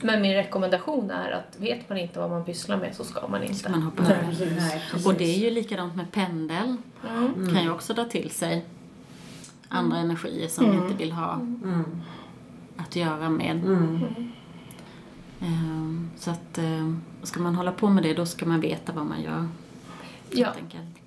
Men 0.00 0.22
min 0.22 0.34
rekommendation 0.34 1.10
är 1.10 1.30
att 1.30 1.56
vet 1.60 1.88
man 1.88 1.98
inte 1.98 2.18
vad 2.18 2.30
man 2.30 2.44
pysslar 2.44 2.76
med 2.76 2.94
så 2.96 3.04
ska 3.04 3.28
man 3.28 3.42
inte. 3.42 3.70
Man 3.70 3.82
hoppar 3.82 4.02
Nej, 4.04 4.12
över. 4.12 4.56
Nej. 4.56 4.82
Och 5.06 5.14
det 5.14 5.24
är 5.24 5.38
ju 5.38 5.50
likadant 5.50 5.96
med 5.96 6.12
pendel. 6.12 6.76
Mm. 7.08 7.54
Kan 7.54 7.62
ju 7.62 7.70
också 7.70 7.94
dra 7.94 8.04
till 8.04 8.30
sig 8.30 8.64
andra 9.68 9.98
energier 9.98 10.48
som 10.48 10.70
vi 10.70 10.76
inte 10.76 10.94
vill 10.94 11.12
ha 11.12 11.32
Mm. 11.34 12.02
att 12.76 12.96
göra 12.96 13.28
med. 13.30 13.50
Mm. 13.56 14.04
Ehm, 15.40 16.10
Så 16.16 16.30
att 16.30 16.58
ehm, 16.58 17.02
ska 17.22 17.40
man 17.40 17.54
hålla 17.54 17.72
på 17.72 17.88
med 17.88 18.02
det 18.02 18.14
då 18.14 18.26
ska 18.26 18.46
man 18.46 18.60
veta 18.60 18.92
vad 18.92 19.06
man 19.06 19.22
gör. 19.22 19.48
Ja. 20.30 20.44
Helt 20.46 20.56
enkelt. 20.58 20.98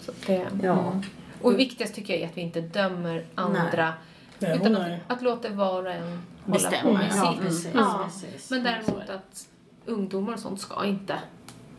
Så 0.00 0.12
det, 0.26 0.48
Ja. 0.62 1.02
Och 1.42 1.58
viktigast 1.58 1.94
tycker 1.94 2.12
jag 2.14 2.22
är 2.22 2.26
att 2.28 2.36
vi 2.36 2.40
inte 2.40 2.60
dömer 2.60 3.24
andra. 3.34 3.84
Nej, 3.84 3.92
Utan 4.40 4.72
nej. 4.72 5.00
att, 5.08 5.16
att 5.16 5.22
låta 5.22 5.48
var 5.48 5.82
och 5.82 5.90
en 5.90 6.02
hålla 6.02 6.54
Bestämma, 6.54 6.82
på 6.82 6.92
med 6.92 7.12
ja, 7.14 7.32
sitt. 7.32 7.42
precis. 7.42 7.70
Ja. 7.74 8.00
precis. 8.04 8.50
Men 8.50 8.62
däremot 8.64 9.10
att 9.10 9.48
ungdomar 9.84 10.32
och 10.32 10.38
sånt 10.38 10.60
ska 10.60 10.84
inte. 10.84 11.18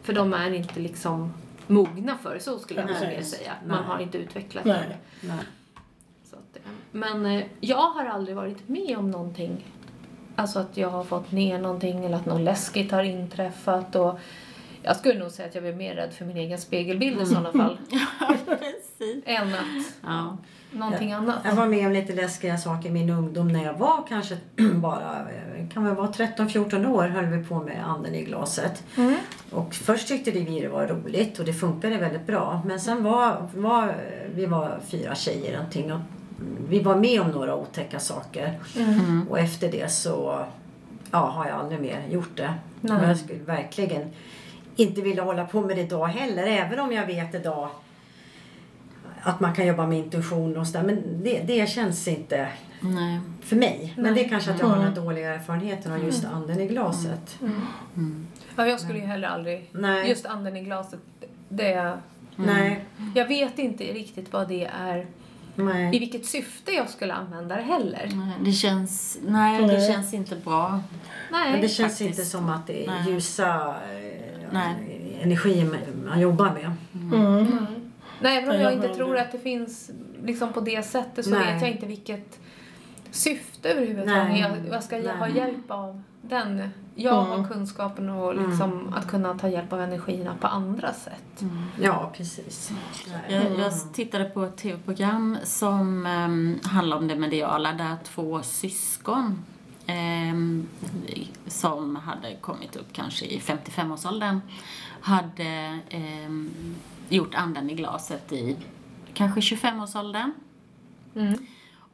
För 0.03 0.13
de 0.13 0.33
är 0.33 0.53
inte 0.53 0.79
liksom 0.79 1.33
mogna 1.67 2.17
för 2.17 2.33
det, 2.33 2.39
så 2.39 2.59
skulle 2.59 2.81
jag 2.81 2.87
vilja 2.87 3.23
säga. 3.23 3.53
Man 3.67 3.77
Nej. 3.77 3.87
har 3.87 3.99
inte 3.99 4.17
utvecklat 4.17 4.65
Nej. 4.65 4.85
det. 4.89 5.27
Nej. 5.27 5.37
Så 6.23 6.35
att, 6.35 6.57
men 6.91 7.25
eh, 7.25 7.43
jag 7.59 7.89
har 7.89 8.05
aldrig 8.05 8.35
varit 8.35 8.67
med 8.69 8.97
om 8.97 9.11
någonting. 9.11 9.65
Alltså 10.35 10.59
att 10.59 10.77
jag 10.77 10.89
har 10.89 11.03
fått 11.03 11.31
ner 11.31 11.59
någonting 11.59 12.05
eller 12.05 12.17
att 12.17 12.25
något 12.25 12.41
läskigt 12.41 12.91
har 12.91 13.03
inträffat. 13.03 13.95
Och 13.95 14.19
jag 14.81 14.95
skulle 14.95 15.19
nog 15.19 15.31
säga 15.31 15.47
att 15.47 15.55
jag 15.55 15.67
är 15.67 15.75
mer 15.75 15.95
rädd 15.95 16.13
för 16.13 16.25
min 16.25 16.37
egen 16.37 16.57
spegelbild 16.59 17.21
i 17.21 17.25
sådana 17.25 17.51
fall. 17.51 17.77
Precis. 18.45 19.23
än 19.25 19.53
att 19.53 19.93
Ja. 20.03 20.37
Någonting 20.75 21.11
annat. 21.11 21.35
Jag 21.43 21.55
var 21.55 21.67
med 21.67 21.87
om 21.87 21.93
lite 21.93 22.13
läskiga 22.13 22.57
saker 22.57 22.89
i 22.89 22.91
min 22.91 23.09
ungdom 23.09 23.47
när 23.47 23.63
jag 23.63 23.73
var 23.73 24.05
kanske 24.09 24.37
bara, 24.75 25.19
eh, 25.19 25.69
kan 25.73 25.85
väl 25.85 25.95
vara 25.95 26.07
13-14 26.07 26.85
år 26.85 27.07
höll 27.07 27.25
vi 27.25 27.43
på 27.43 27.59
med 27.59 27.89
anden 27.89 28.15
i 28.15 28.23
glaset. 28.23 28.83
Mm. 28.97 29.15
Och 29.51 29.73
först 29.73 30.07
tyckte 30.07 30.31
vi 30.31 30.59
det 30.59 30.67
var 30.67 30.87
roligt 30.87 31.39
och 31.39 31.45
det 31.45 31.53
funkade 31.53 31.97
väldigt 31.97 32.27
bra. 32.27 32.61
Men 32.65 32.79
sen 32.79 33.03
var, 33.03 33.49
var 33.55 33.95
vi 34.35 34.45
var 34.45 34.79
fyra 34.87 35.15
tjejer 35.15 35.53
någonting 35.53 35.93
och 35.93 35.99
vi 36.69 36.79
var 36.79 36.95
med 36.95 37.21
om 37.21 37.27
några 37.27 37.55
otäcka 37.55 37.99
saker. 37.99 38.59
Mm. 38.77 39.27
Och 39.29 39.39
efter 39.39 39.71
det 39.71 39.91
så 39.91 40.45
ja, 41.11 41.17
har 41.17 41.47
jag 41.47 41.59
aldrig 41.59 41.81
mer 41.81 42.03
gjort 42.09 42.37
det. 42.37 42.53
Nej. 42.81 42.97
Och 42.97 43.09
jag 43.09 43.17
skulle 43.17 43.39
verkligen 43.39 44.09
inte 44.75 45.01
vilja 45.01 45.23
hålla 45.23 45.45
på 45.45 45.61
med 45.61 45.77
det 45.77 45.81
idag 45.81 46.07
heller. 46.07 46.47
Även 46.47 46.79
om 46.79 46.91
jag 46.91 47.05
vet 47.05 47.35
idag 47.35 47.69
att 49.25 49.39
man 49.39 49.53
kan 49.55 49.67
jobba 49.67 49.87
med 49.87 49.97
intuition 49.97 50.57
och 50.57 50.67
sådär. 50.67 50.83
Men 50.85 51.23
det, 51.23 51.39
det 51.39 51.69
känns 51.69 52.07
inte 52.07 52.47
Nej. 52.81 53.19
för 53.41 53.55
mig. 53.55 53.93
Men 53.97 54.13
det 54.13 54.25
är 54.25 54.29
kanske 54.29 54.51
att 54.51 54.59
jag 54.59 54.67
har 54.67 54.75
Mm. 54.75 54.93
den 54.93 55.03
dåliga 55.05 55.33
erfarenheten 55.35 55.91
av 55.93 56.03
just 56.03 56.25
anden 56.25 56.59
i 56.61 56.67
glaset. 56.67 57.39
Ja, 58.55 58.67
jag 58.67 58.79
skulle 58.79 58.99
ju 58.99 59.05
heller 59.05 59.27
aldrig... 59.27 59.69
Nej. 59.71 60.09
Just 60.09 60.25
anden 60.25 60.57
i 60.57 60.63
glaset, 60.63 60.99
det... 61.49 61.97
Nej. 62.35 62.85
Jag 63.15 63.27
vet 63.27 63.59
inte 63.59 63.83
riktigt 63.83 64.33
vad 64.33 64.47
det 64.47 64.65
är, 64.65 64.97
i 64.97 65.05
Nej. 65.55 65.91
vilket 65.99 66.25
syfte 66.25 66.71
jag 66.71 66.89
skulle 66.89 67.13
använda 67.13 67.55
det 67.55 67.61
heller. 67.61 68.09
Nej, 68.13 68.33
Det 68.45 68.51
känns, 68.51 69.17
nej, 69.27 69.61
det 69.61 69.67
Nej. 69.67 69.91
känns 69.93 70.13
inte 70.13 70.35
bra. 70.35 70.79
Nej. 71.31 71.51
Men 71.51 71.61
det 71.61 71.69
känns 71.69 71.91
faktiskt. 71.91 72.09
inte 72.19 72.25
som 72.29 72.49
att 72.49 72.67
det 72.67 72.85
är 72.85 72.87
Nej. 72.87 73.11
ljusa 73.13 73.55
eh, 73.67 74.47
Nej. 74.51 74.75
energier 75.21 75.79
man 76.05 76.19
jobbar 76.19 76.53
med. 76.53 76.71
Mm. 77.13 77.47
Nej, 78.21 78.37
även 78.37 78.49
om 78.49 78.55
Nej, 78.55 78.63
jag 78.63 78.73
jag 78.73 78.83
inte 78.83 78.95
tror 78.95 79.17
att 79.17 79.31
det 79.31 79.39
finns 79.39 79.91
liksom 80.23 80.53
på 80.53 80.59
det 80.61 80.85
sättet 80.85 81.25
så 81.25 81.31
Nej. 81.31 81.53
vet 81.53 81.61
jag 81.61 81.71
inte 81.71 81.85
vilket 81.85 82.39
syfte 83.11 83.69
överhuvudtaget. 83.69 84.27
Nej. 84.29 84.39
Jag, 84.41 84.69
vad 84.71 84.83
ska 84.83 84.97
jag 84.97 85.15
ha 85.17 85.27
Nej. 85.27 85.37
hjälp 85.37 85.71
av 85.71 86.01
den? 86.21 86.69
Jag 86.95 87.25
Mm. 87.25 87.43
har 87.43 87.49
kunskapen 87.49 88.09
och 88.09 88.47
liksom 88.47 88.93
att 88.93 89.07
kunna 89.07 89.37
ta 89.37 89.49
hjälp 89.49 89.73
av 89.73 89.81
energierna 89.81 90.35
på 90.41 90.47
andra 90.47 90.93
sätt. 90.93 91.43
Ja, 91.81 92.11
precis. 92.17 92.71
Jag, 93.29 93.43
jag 93.59 93.93
tittade 93.93 94.25
på 94.25 94.43
ett 94.43 94.57
tv-program 94.57 95.37
som 95.43 96.05
um, 96.05 96.59
handlar 96.63 96.97
om 96.97 97.07
det 97.07 97.15
mediala 97.15 97.73
där 97.73 97.95
två 98.03 98.41
syskon 98.41 99.43
ehm, 99.85 100.67
som 101.47 101.95
hade 101.95 102.35
kommit 102.35 102.75
upp 102.75 102.93
kanske 102.93 103.25
i 103.25 103.39
55-årsåldern 103.39 104.41
hade 105.01 105.79
ehm, 105.89 106.51
gjort 107.09 107.35
anden 107.35 107.69
i 107.69 107.75
glaset 107.75 108.31
i 108.31 108.57
kanske 109.13 109.39
25-årsåldern. 109.39 110.31
Mm. 111.15 111.33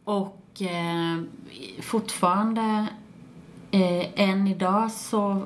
Och 0.03 0.61
eh, 0.61 1.21
fortfarande 1.81 2.87
eh, 3.71 4.29
än 4.29 4.47
idag 4.47 4.91
så 4.91 5.45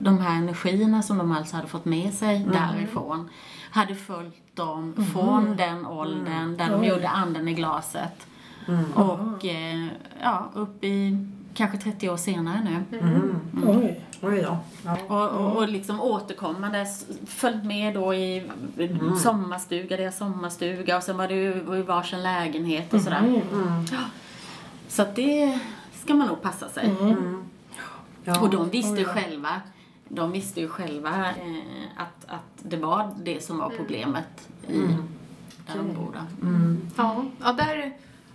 de 0.00 0.18
här 0.18 0.36
energierna 0.36 1.02
som 1.02 1.18
de 1.18 1.32
alltså 1.32 1.56
hade 1.56 1.68
fått 1.68 1.84
med 1.84 2.14
sig 2.14 2.46
därifrån 2.52 3.28
hade 3.70 3.94
följt 3.94 4.56
dem 4.56 5.06
från 5.12 5.56
den 5.56 5.86
åldern 5.86 6.56
där 6.56 6.70
de 6.70 6.84
gjorde 6.84 7.08
anden 7.08 7.48
i 7.48 7.54
glaset. 7.54 8.26
Och 8.94 9.44
eh, 9.44 9.86
ja, 10.22 10.50
upp 10.54 10.84
i 10.84 11.26
kanske 11.54 11.78
30 11.78 12.10
år 12.10 12.16
senare 12.16 12.84
nu. 12.90 12.98
Mm. 12.98 13.40
Oj. 13.66 14.04
Oj 14.22 14.42
då. 14.42 14.58
Ja. 14.84 14.96
Och, 15.06 15.40
och, 15.40 15.56
och 15.56 15.68
liksom 15.68 16.00
återkommande 16.00 16.86
följt 17.26 17.64
med 17.64 17.94
då 17.94 18.14
i 18.14 18.50
sommarstuga, 19.22 19.96
deras 19.96 20.18
sommarstuga 20.18 20.96
och 20.96 21.02
sen 21.02 21.16
var 21.16 21.28
det 21.28 21.34
ju 21.34 21.78
i 21.78 21.82
varsin 21.82 22.22
lägenhet 22.22 22.94
och 22.94 23.00
sådär. 23.00 23.18
Mm. 23.18 23.86
Så 24.88 25.02
att 25.02 25.16
det 25.16 25.58
ska 26.02 26.14
man 26.14 26.28
nog 26.28 26.42
passa 26.42 26.68
sig. 26.68 26.96
Mm. 27.00 27.44
Ja. 28.24 28.40
Och 28.40 28.50
de 28.50 28.70
visste 28.70 28.98
ju 28.98 29.04
själva, 29.04 29.60
de 30.08 30.32
visste 30.32 30.60
ju 30.60 30.68
själva 30.68 31.28
eh, 31.30 31.84
att, 31.96 32.24
att 32.26 32.62
det 32.62 32.76
var 32.76 33.14
det 33.22 33.44
som 33.44 33.58
var 33.58 33.70
problemet 33.70 34.48
i, 34.68 34.78
där 35.66 35.76
de 35.76 35.94
bor. 35.94 36.20
Mm. 36.42 36.90
Ja. 36.96 37.24
ja, 37.42 37.52
där 37.52 37.92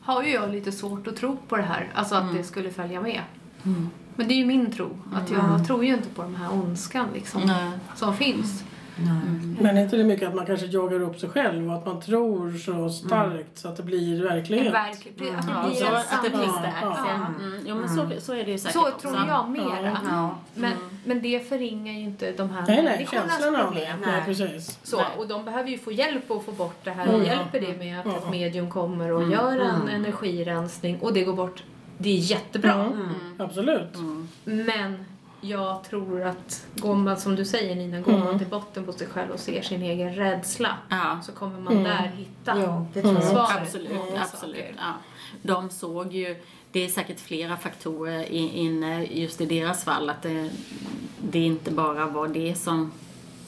har 0.07 0.23
ju 0.23 0.29
jag 0.29 0.51
lite 0.51 0.71
svårt 0.71 1.07
att 1.07 1.15
tro 1.15 1.37
på 1.47 1.57
det 1.57 1.63
här. 1.63 1.91
Alltså 1.93 2.15
att 2.15 2.33
det 2.33 2.43
skulle 2.43 2.71
följa 2.71 3.01
med. 3.01 3.21
Mm. 3.63 3.89
Men 4.15 4.27
det 4.27 4.33
är 4.33 4.37
ju 4.37 4.45
min 4.45 4.71
tro. 4.71 4.89
Att 5.13 5.31
jag 5.31 5.67
tror 5.67 5.85
ju 5.85 5.93
inte 5.93 6.09
på 6.09 6.21
den 6.21 6.35
här 6.35 6.53
ondskan 6.53 7.07
liksom, 7.13 7.51
som 7.95 8.17
finns. 8.17 8.63
Nej. 8.99 9.55
Men 9.59 9.77
är 9.77 9.81
inte 9.83 9.97
det 9.97 10.03
mycket 10.03 10.27
att 10.27 10.35
man 10.35 10.45
kanske 10.45 10.65
joggar 10.65 11.01
upp 11.01 11.19
sig 11.19 11.29
själv 11.29 11.69
och 11.69 11.75
att 11.77 11.85
man 11.85 12.01
tror 12.01 12.57
så 12.57 12.89
starkt 12.89 13.57
så 13.57 13.67
att 13.67 13.77
det 13.77 13.83
blir 13.83 14.23
verklighet? 14.23 14.73
Verkligen. 14.73 15.35
Att 15.35 15.45
det 15.47 15.51
Ja, 15.53 15.67
blir 15.67 15.75
så 15.75 15.85
att 15.85 16.23
det. 16.23 16.71
Ja. 16.81 16.97
Ja. 17.07 17.27
Mm. 17.43 17.59
Jo, 17.67 17.75
men 17.75 17.89
så, 17.89 18.09
så 18.19 18.33
är 18.33 18.43
det 18.45 18.51
ju 18.51 18.57
säkert 18.57 18.73
Så 18.73 18.89
också. 18.89 18.99
tror 19.09 19.27
jag 19.27 19.49
mera. 19.49 19.97
Ja. 20.09 20.35
Men, 20.55 20.71
men 21.05 21.21
det 21.21 21.49
förringar 21.49 21.93
ju 21.93 21.99
inte 21.99 22.31
de 22.31 22.49
här 22.49 22.63
Nej, 22.67 22.75
nej, 22.75 22.83
människornas 22.85 23.31
känslan 23.31 23.55
av 23.55 23.61
det. 23.61 23.67
problem. 23.67 23.97
Nej, 24.01 24.11
Nej. 24.11 24.21
precis. 24.25 24.79
Så, 24.83 24.97
Nej. 24.97 25.05
och 25.17 25.27
de 25.27 25.45
behöver 25.45 25.69
ju 25.69 25.77
få 25.77 25.91
hjälp 25.91 26.31
att 26.31 26.43
få 26.45 26.51
bort 26.51 26.79
det 26.83 26.91
här. 26.91 27.03
Mm. 27.07 27.15
Och 27.21 27.27
hjälper 27.27 27.59
det 27.59 27.77
med 27.77 27.99
att 27.99 28.05
ett 28.23 28.29
medium 28.31 28.69
kommer 28.71 29.11
och 29.11 29.29
gör 29.31 29.59
en 29.59 29.87
energirensning 29.89 30.99
och 31.01 31.13
det 31.13 31.23
går 31.23 31.33
bort. 31.33 31.63
Det 31.97 32.09
är 32.09 32.17
jättebra. 32.17 32.73
Mm. 32.73 33.09
Absolut. 33.37 33.95
Mm. 33.95 34.27
Men 34.43 35.05
jag 35.41 35.83
tror 35.83 36.21
att 36.21 36.65
går 36.75 36.95
man, 36.95 37.17
som 37.17 37.35
du 37.35 37.45
säger 37.45 37.75
Nina, 37.75 37.99
går 38.01 38.17
man 38.17 38.37
till 38.39 38.47
botten 38.47 38.85
på 38.85 38.93
sig 38.93 39.07
själv 39.07 39.31
och 39.31 39.39
ser 39.39 39.61
sin 39.61 39.81
egen 39.81 40.15
rädsla 40.15 40.77
Ja. 40.89 41.19
så 41.23 41.31
kommer 41.31 41.59
man 41.59 41.83
där 41.83 42.11
hitta 42.15 42.53
Jo, 42.61 42.87
det 42.93 43.01
tror 43.01 43.13
jag 43.13 43.23
svaret. 43.23 43.61
Absolut, 43.61 43.89
på 43.89 44.17
absolut. 44.21 44.55
saker. 44.55 44.75
Ja. 44.77 44.93
De 45.41 45.69
såg 45.69 46.13
ju, 46.13 46.35
det 46.71 46.79
är 46.85 46.89
säkert 46.89 47.19
flera 47.19 47.57
faktorer 47.57 48.23
i- 48.31 48.57
inne 48.59 49.05
just 49.05 49.41
i 49.41 49.45
deras 49.45 49.83
fall, 49.83 50.09
att 50.09 50.21
det, 50.21 50.49
det 51.21 51.39
inte 51.39 51.71
bara 51.71 52.05
var 52.05 52.27
det 52.27 52.55
som, 52.55 52.91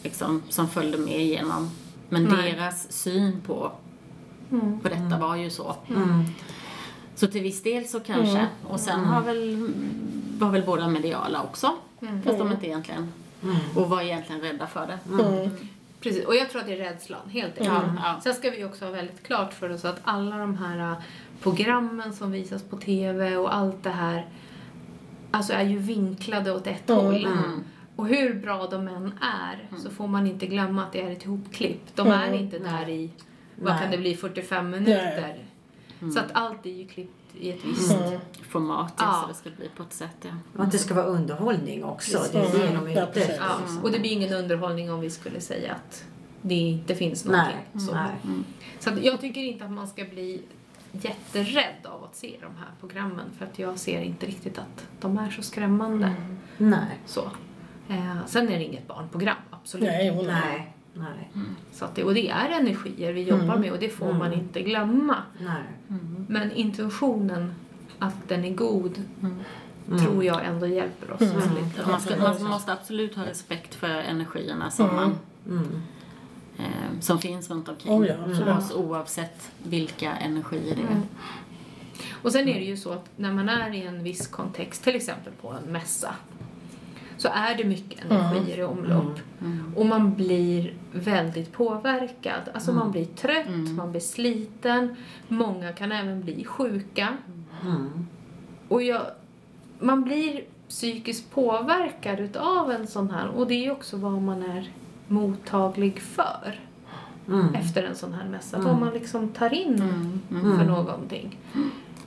liksom, 0.04 0.44
som 0.50 0.68
följde 0.70 0.98
med 0.98 1.20
igenom. 1.22 1.70
Men 2.10 2.24
Nej. 2.24 2.52
deras 2.52 2.92
syn 2.92 3.42
på, 3.48 3.72
Mm. 4.52 4.80
på 4.80 4.90
detta 4.90 5.18
var 5.20 5.36
ju 5.36 5.50
så. 5.50 5.76
Mm. 5.90 6.24
Så 7.16 7.28
till 7.28 7.42
viss 7.44 7.64
del 7.64 7.88
så 7.88 8.00
kanske. 8.00 8.38
Mm. 8.38 8.48
Och 8.68 8.80
sen 8.80 9.00
har 9.06 9.22
väl, 9.22 9.70
var 10.40 10.50
väl 10.50 10.64
båda 10.66 10.88
mediala 10.88 11.44
också. 11.44 11.72
Mm. 12.02 12.22
Fast 12.22 12.38
de 12.40 12.52
inte 12.52 12.68
egentligen, 12.68 13.14
och 13.76 13.90
var 13.90 14.02
egentligen 14.02 14.42
rädda 14.42 14.68
för 14.68 14.88
det. 14.88 15.22
Mm. 15.24 15.50
Precis, 16.02 16.26
och 16.26 16.36
jag 16.36 16.50
tror 16.50 16.62
att 16.62 16.68
det 16.68 16.74
är 16.74 16.78
rädslan, 16.92 17.30
helt 17.30 17.58
enkelt. 17.58 17.78
Ja, 17.78 17.94
ja. 18.04 18.20
Sen 18.24 18.34
ska 18.34 18.50
vi 18.50 18.64
också 18.66 18.86
ha 18.86 18.92
väldigt 18.92 19.24
klart 19.24 19.54
för 19.54 19.70
oss 19.70 19.86
att 19.86 20.00
alla 20.04 20.38
de 20.38 20.58
här 20.58 20.92
äh, 20.92 20.98
programmen 21.42 22.14
som 22.14 22.32
visas 22.32 22.64
på 22.64 22.78
TV 22.78 23.38
och 23.38 23.56
allt 23.56 23.84
det 23.84 23.90
här 23.90 24.28
alltså 25.32 25.54
är 25.54 25.64
ju 25.64 25.78
vinklade 25.78 26.52
åt 26.52 26.68
ett 26.68 26.90
Mm. 26.90 27.06
håll. 27.06 27.26
Mm. 27.26 27.64
Och 27.96 28.08
hur 28.08 28.34
bra 28.34 28.68
de 28.68 28.88
än 28.88 29.14
är 29.22 29.78
så 29.84 29.90
får 29.90 30.08
man 30.08 30.28
inte 30.28 30.46
glömma 30.48 30.84
att 30.84 30.92
det 30.92 31.02
är 31.02 31.12
ett 31.12 31.26
ihopklipp. 31.26 31.82
De 31.96 32.08
är 32.08 32.28
Mm. 32.28 32.40
inte 32.40 32.60
där 32.60 32.90
i, 32.90 33.10
vad 33.56 33.74
Nej. 33.74 33.82
kan 33.82 33.92
det 33.92 33.98
bli, 33.98 34.16
45 34.16 34.70
minuter. 34.70 35.38
Så 36.14 36.20
att 36.20 36.30
allt 36.32 36.66
är 36.66 36.70
ju 36.70 36.88
klippt 36.88 37.19
i 37.36 37.50
ett 37.50 37.66
visst... 37.66 37.92
Mm. 37.94 38.20
Format, 38.50 38.94
ja. 38.98 39.20
Så 39.22 39.28
det 39.28 39.34
ska 39.34 39.50
bli 39.50 39.70
på 39.78 39.84
ett 39.84 39.94
sätt, 39.94 40.16
ja. 40.22 40.30
Och 40.58 40.64
att 40.64 40.72
det 40.72 40.78
ska 40.78 40.94
vara 40.94 41.06
underhållning 41.06 41.84
också. 41.84 42.20
Det 42.32 42.38
är 42.40 42.44
Precis. 42.44 42.60
det 42.62 42.68
de 42.68 42.88
är 42.88 42.92
Ja, 42.96 43.04
ute 43.04 43.06
precis. 43.14 43.30
efter. 43.30 43.44
Ja, 43.44 43.82
och 43.84 43.92
det 43.92 44.00
blir 44.00 44.12
ingen 44.12 44.34
underhållning 44.34 44.92
om 44.92 45.00
vi 45.00 45.10
skulle 45.10 45.42
säga 45.42 45.74
att 45.74 46.04
det 46.42 46.56
inte 46.56 46.96
finns 46.96 47.26
någonting. 47.26 47.56
Nej, 47.74 47.86
Så. 47.86 47.94
nej. 47.94 48.12
Så 48.80 48.90
att 48.90 49.04
jag 49.04 49.22
tycker 49.22 49.42
inte 49.42 49.66
att 49.66 49.72
man 49.72 49.88
ska 49.88 50.06
bli 50.06 50.42
jätterädd 50.92 51.86
av 51.86 52.04
att 52.04 52.16
se 52.16 52.36
de 52.42 52.56
här 52.56 52.70
programmen 52.80 53.26
för 53.38 53.46
att 53.46 53.60
jag 53.60 53.78
ser 53.80 54.02
inte 54.02 54.26
riktigt 54.26 54.58
att 54.58 54.88
de 55.00 55.18
är 55.18 55.30
så 55.30 55.42
skrämmande. 55.42 56.14
Nej. 56.58 57.00
Så. 57.06 57.22
Eh, 57.90 58.26
sen 58.28 58.50
är 58.50 58.58
det 58.60 58.64
inget 58.64 58.88
barnprogram, 58.88 59.38
absolut 59.52 59.88
Nej, 59.88 60.08
inte. 60.08 60.18
hon 60.20 60.30
är... 60.30 60.42
Nej. 60.42 60.74
Nej. 60.94 61.32
Så 61.72 61.86
att 61.86 61.96
det, 61.96 62.04
och 62.04 62.14
det 62.14 62.30
är 62.30 62.50
energier 62.50 63.14
vi 63.14 63.24
jobbar 63.24 63.44
Mm. 63.44 63.62
med 63.62 63.72
och 63.72 63.80
det 63.80 63.90
får 63.90 64.14
man 64.14 64.34
inte 64.34 64.62
glömma. 64.62 65.16
Nej. 65.40 65.64
Men 66.28 66.52
intentionen, 66.52 67.54
att 68.00 68.16
den 68.28 68.46
är 68.46 68.54
god, 68.54 69.04
Mm. 69.22 70.00
tror 70.06 70.24
jag 70.24 70.46
ändå 70.46 70.68
hjälper 70.68 71.14
oss 71.14 71.22
väldigt. 71.22 71.88
Man, 71.88 72.02
ska, 72.02 72.16
man 72.18 72.44
måste 72.44 72.74
absolut 72.74 73.16
ha 73.16 73.26
respekt 73.26 73.76
för 73.76 73.90
energierna 73.90 74.72
som, 74.72 74.86
man, 74.96 75.16
Mm. 75.48 75.82
eh, 76.58 77.00
som 77.00 77.20
finns 77.20 77.50
runt 77.50 77.70
omkring 77.70 77.94
Oh 77.94 78.08
ja, 78.08 78.58
oss 78.58 78.72
oavsett 78.76 79.52
vilka 79.64 80.12
energier 80.16 80.76
det 80.76 80.82
är. 80.82 80.88
Mm. 80.88 81.02
Och 82.22 82.32
sen 82.32 82.48
är 82.48 82.54
det 82.60 82.66
ju 82.66 82.78
så 82.78 82.92
att 82.92 83.10
när 83.16 83.34
man 83.34 83.50
är 83.50 83.74
i 83.74 83.82
en 83.86 84.04
viss 84.04 84.28
kontext, 84.28 84.84
till 84.84 84.96
exempel 84.96 85.34
på 85.42 85.50
en 85.66 85.72
mässa, 85.72 86.16
så 87.20 87.28
är 87.34 87.56
det 87.58 87.64
mycket 87.64 88.06
energier 88.12 88.58
i 88.58 88.64
omlopp. 88.64 89.20
Och 89.76 89.86
man 89.86 90.16
blir 90.16 90.74
väldigt 90.94 91.52
påverkad. 91.52 92.42
Alltså 92.54 92.74
man 92.74 92.92
blir 92.92 93.06
trött, 93.06 93.70
man 93.78 93.92
blir 93.92 94.02
sliten. 94.02 94.96
Många 95.28 95.72
kan 95.74 95.92
även 95.92 96.22
bli 96.22 96.44
sjuka. 96.44 97.18
Mm. 97.64 98.08
Och 98.68 98.84
jag, 98.84 99.02
man 99.80 100.04
blir 100.04 100.44
psykiskt 100.70 101.32
påverkad 101.32 102.20
utav 102.20 102.72
en 102.72 102.88
sån 102.88 103.10
här. 103.12 103.28
Och 103.28 103.48
det 103.48 103.66
är 103.66 103.72
också 103.72 103.98
vad 103.98 104.22
man 104.22 104.44
är 104.44 104.72
mottaglig 105.08 106.00
för 106.02 106.60
Mm. 107.28 107.56
efter 107.56 107.84
en 107.84 107.96
sån 107.96 108.14
här 108.14 108.30
mässa. 108.30 108.60
Vad 108.60 108.80
man 108.80 108.94
liksom 108.94 109.30
tar 109.30 109.54
in 109.54 109.78
för 110.30 110.66
någonting. 110.66 111.38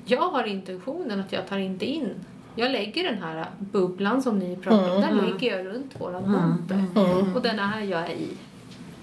Jag 0.04 0.30
har 0.30 0.44
intentionen 0.44 1.20
att 1.20 1.32
jag 1.32 1.46
tar 1.48 1.58
inte 1.58 1.86
in. 1.86 2.10
Jag 2.54 2.70
lägger 2.72 3.04
den 3.04 3.22
här 3.22 3.46
bubblan 3.58 4.22
som 4.22 4.38
ni 4.38 4.56
pratar 4.56 4.94
om, 4.94 5.00
den 5.00 5.16
lägger 5.16 5.56
jag 5.56 5.66
runt 5.66 6.00
våran 6.00 6.30
monter. 6.30 6.84
Mm. 6.96 7.36
Och 7.36 7.42
den 7.42 7.58
är 7.58 7.80
jag 7.80 8.10
i. 8.10 8.28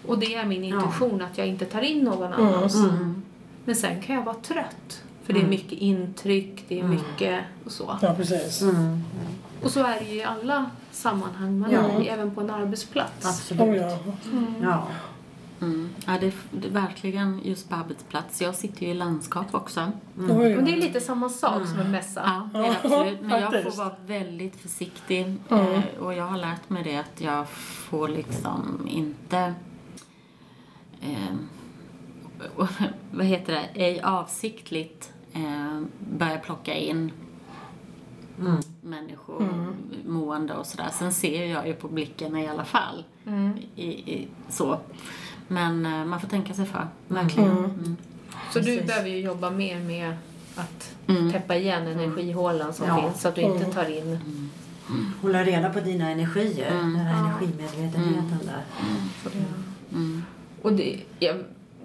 Och 0.06 0.20
det 0.20 0.36
är 0.36 0.46
min 0.46 0.64
intention 0.64 1.22
att 1.22 1.38
jag 1.38 1.48
inte 1.48 1.66
tar 1.66 1.82
in 1.82 2.04
någon 2.04 2.34
annans. 2.34 2.76
Mm. 2.76 3.22
Men 3.66 3.76
sen 3.76 4.02
kan 4.02 4.16
jag 4.16 4.24
vara 4.24 4.36
trött. 4.36 5.04
För 5.24 5.34
det 5.34 5.42
är 5.42 5.48
mycket 5.48 5.80
intryck, 5.80 6.66
det 6.68 6.80
är 6.80 6.84
mycket 6.84 7.44
och 7.66 7.72
så. 7.72 7.98
Ja, 8.02 8.14
precis. 8.18 8.62
Mm. 8.62 9.04
Och 9.64 9.72
så 9.72 9.80
är 9.80 10.00
det 10.00 10.06
ju 10.06 10.16
i 10.16 10.24
alla 10.24 10.72
sammanhang 10.92 11.60
man 11.60 11.72
Ja. 11.72 11.80
är 11.80 12.02
i, 12.02 12.08
även 12.08 12.36
på 12.36 12.42
en 12.42 12.50
arbetsplats. 12.50 13.26
Absolut. 13.26 13.62
Oh, 13.62 13.76
ja. 13.76 13.98
Ja. 14.62 14.88
Mm. 15.62 15.90
Ja, 16.06 16.18
det 16.20 16.28
är, 16.28 16.34
det 16.52 16.68
är 16.68 16.72
verkligen 16.72 17.40
just 17.44 17.70
på 17.70 17.76
arbetsplats. 17.76 18.42
Jag 18.42 18.56
sitter 18.56 18.86
ju 18.86 18.92
i 18.92 18.94
landskap 18.94 19.56
också. 19.56 19.92
Oj, 20.20 20.30
Och 20.32 20.46
ja. 20.46 20.62
det 20.62 20.74
är 20.74 20.78
lite 20.78 21.02
samma 21.02 21.30
sak 21.30 21.68
som 21.68 21.80
en 21.80 21.92
mässa. 21.92 22.50
Ja, 22.54 22.76
absolut. 22.84 23.22
Men 23.22 23.42
jag 23.42 23.64
får 23.64 23.78
vara 23.78 23.96
väldigt 24.06 24.56
försiktig. 24.56 25.22
Mm. 25.50 25.74
Eh, 25.74 25.84
och 26.00 26.14
jag 26.14 26.24
har 26.24 26.38
lärt 26.38 26.70
mig 26.70 26.84
det 26.84 26.96
att 26.98 27.22
jag 27.22 27.50
får 27.50 28.08
liksom 28.08 28.88
inte... 28.92 29.54
Eh, 31.02 31.36
vad 33.12 33.26
heter 33.26 33.54
det? 33.54 33.84
Ej 33.86 34.02
avsiktligt 34.02 35.14
eh, 35.34 35.82
börja 36.18 36.38
plocka 36.38 36.74
in 36.74 37.12
Mm. 38.40 38.60
människor, 38.82 39.74
mående 40.06 40.54
och 40.54 40.66
sådär. 40.66 40.90
Sen 40.92 41.14
ser 41.14 41.46
jag 41.46 41.68
ju 41.68 41.74
på 41.74 41.88
blicken 41.88 42.36
i 42.36 42.48
alla 42.48 42.66
fall. 42.66 43.04
Mm. 43.26 43.58
I, 43.76 43.88
i, 43.88 44.28
så. 44.50 44.80
Men 45.52 45.86
eh, 45.86 46.06
man 46.06 46.20
får 46.20 46.28
tänka 46.28 46.54
sig 46.54 46.66
för. 46.66 46.88
Verkligen. 47.08 47.50
Mm. 47.58 47.98
Så 48.54 48.60
du 48.60 48.66
Precis. 48.66 48.88
behöver 48.88 49.10
ju 49.10 49.20
jobba 49.20 49.50
mer 49.50 49.80
med 49.80 50.14
att 50.56 50.96
Mm. 51.08 51.32
täppa 51.32 51.56
igen 51.56 51.88
energihålan 51.88 52.74
som 52.74 52.88
Ja. 52.88 53.02
finns 53.02 53.22
så 53.22 53.28
att 53.28 53.36
du 53.36 53.42
inte 53.42 53.66
tar 53.66 53.90
in 53.98 54.20
Hålla 55.22 55.44
reda 55.44 55.70
på 55.70 55.80
dina 55.80 56.10
energier. 56.10 56.72
Mm. 56.72 56.94
Den 56.94 56.96
här 57.06 57.14
Ja. 57.24 57.28
energimedvetenheten 57.30 58.40
där. 58.46 58.64
Mm. 59.94 60.24
och 60.62 60.74
det, 60.74 61.00
ja, 61.20 61.34